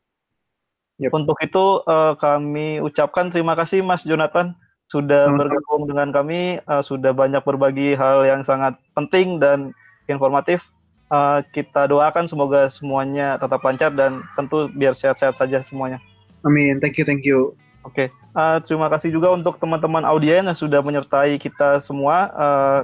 Yep. 1.02 1.10
Untuk 1.10 1.42
itu 1.42 1.82
uh, 1.90 2.14
kami 2.14 2.78
ucapkan 2.78 3.34
terima 3.34 3.58
kasih 3.58 3.82
Mas 3.82 4.06
Jonathan 4.06 4.54
sudah 4.86 5.26
bergabung 5.34 5.90
dengan 5.90 6.14
kami, 6.14 6.62
uh, 6.70 6.84
sudah 6.86 7.10
banyak 7.10 7.42
berbagi 7.42 7.98
hal 7.98 8.22
yang 8.22 8.46
sangat 8.46 8.78
penting 8.94 9.42
dan 9.42 9.74
informatif. 10.06 10.62
Uh, 11.12 11.44
kita 11.52 11.86
doakan 11.86 12.26
semoga 12.26 12.66
semuanya 12.72 13.36
tetap 13.36 13.60
lancar 13.60 13.92
dan 13.92 14.24
tentu 14.34 14.72
biar 14.72 14.96
sehat-sehat 14.96 15.36
saja 15.36 15.60
semuanya. 15.68 16.00
Amin. 16.42 16.80
Thank 16.80 16.96
you, 16.96 17.04
thank 17.04 17.24
you. 17.28 17.52
Oke, 17.84 18.08
okay. 18.08 18.32
uh, 18.32 18.64
terima 18.64 18.88
kasih 18.88 19.12
juga 19.12 19.28
untuk 19.28 19.60
teman-teman 19.60 20.08
audiens 20.08 20.48
yang 20.48 20.56
sudah 20.56 20.80
menyertai 20.80 21.36
kita 21.36 21.84
semua. 21.84 22.32
Uh, 22.32 22.80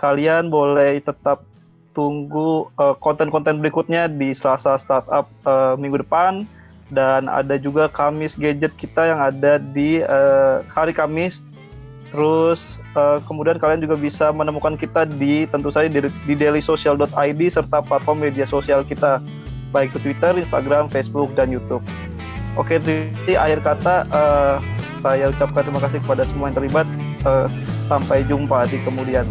kalian 0.00 0.48
boleh 0.48 1.04
tetap 1.04 1.44
tunggu 1.92 2.70
eh, 2.80 2.96
konten-konten 3.02 3.60
berikutnya 3.60 4.08
di 4.08 4.32
Selasa 4.32 4.78
Startup 4.80 5.26
uh, 5.44 5.74
minggu 5.76 6.00
depan 6.00 6.48
dan 6.88 7.28
ada 7.30 7.60
juga 7.60 7.86
Kamis 7.90 8.34
Gadget 8.34 8.74
kita 8.80 9.10
yang 9.10 9.20
ada 9.20 9.60
di 9.60 10.02
uh, 10.02 10.64
hari 10.72 10.90
Kamis. 10.96 11.42
Terus 12.10 12.82
uh, 12.98 13.22
kemudian 13.22 13.62
kalian 13.62 13.82
juga 13.82 13.94
bisa 13.94 14.34
menemukan 14.34 14.74
kita 14.74 15.06
di 15.06 15.46
tentu 15.46 15.70
saja 15.70 15.86
di, 15.86 16.10
di 16.26 16.34
dailysocial.id 16.34 17.40
serta 17.46 17.78
platform 17.86 18.26
media 18.26 18.44
sosial 18.44 18.82
kita 18.82 19.22
baik 19.70 19.94
ke 19.94 19.98
Twitter, 20.02 20.34
Instagram, 20.34 20.90
Facebook 20.90 21.30
dan 21.38 21.54
YouTube. 21.54 21.82
Oke, 22.58 22.82
jadi 22.82 23.38
akhir 23.38 23.62
kata 23.62 23.94
uh, 24.10 24.58
saya 24.98 25.30
ucapkan 25.30 25.62
terima 25.62 25.80
kasih 25.86 26.02
kepada 26.02 26.26
semua 26.26 26.50
yang 26.50 26.56
terlibat. 26.58 26.86
Uh, 27.20 27.46
sampai 27.84 28.24
jumpa 28.24 28.64
di 28.72 28.80
kemudian. 28.80 29.28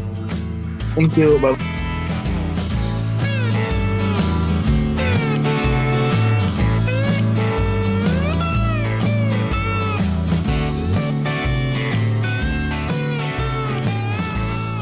Thank 0.94 1.18
you, 1.18 1.42
bye. 1.42 1.79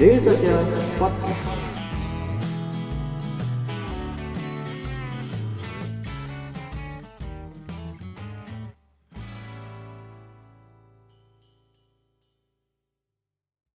Daily 0.00 0.18
Social 0.18 0.64
Podcast. 0.64 0.79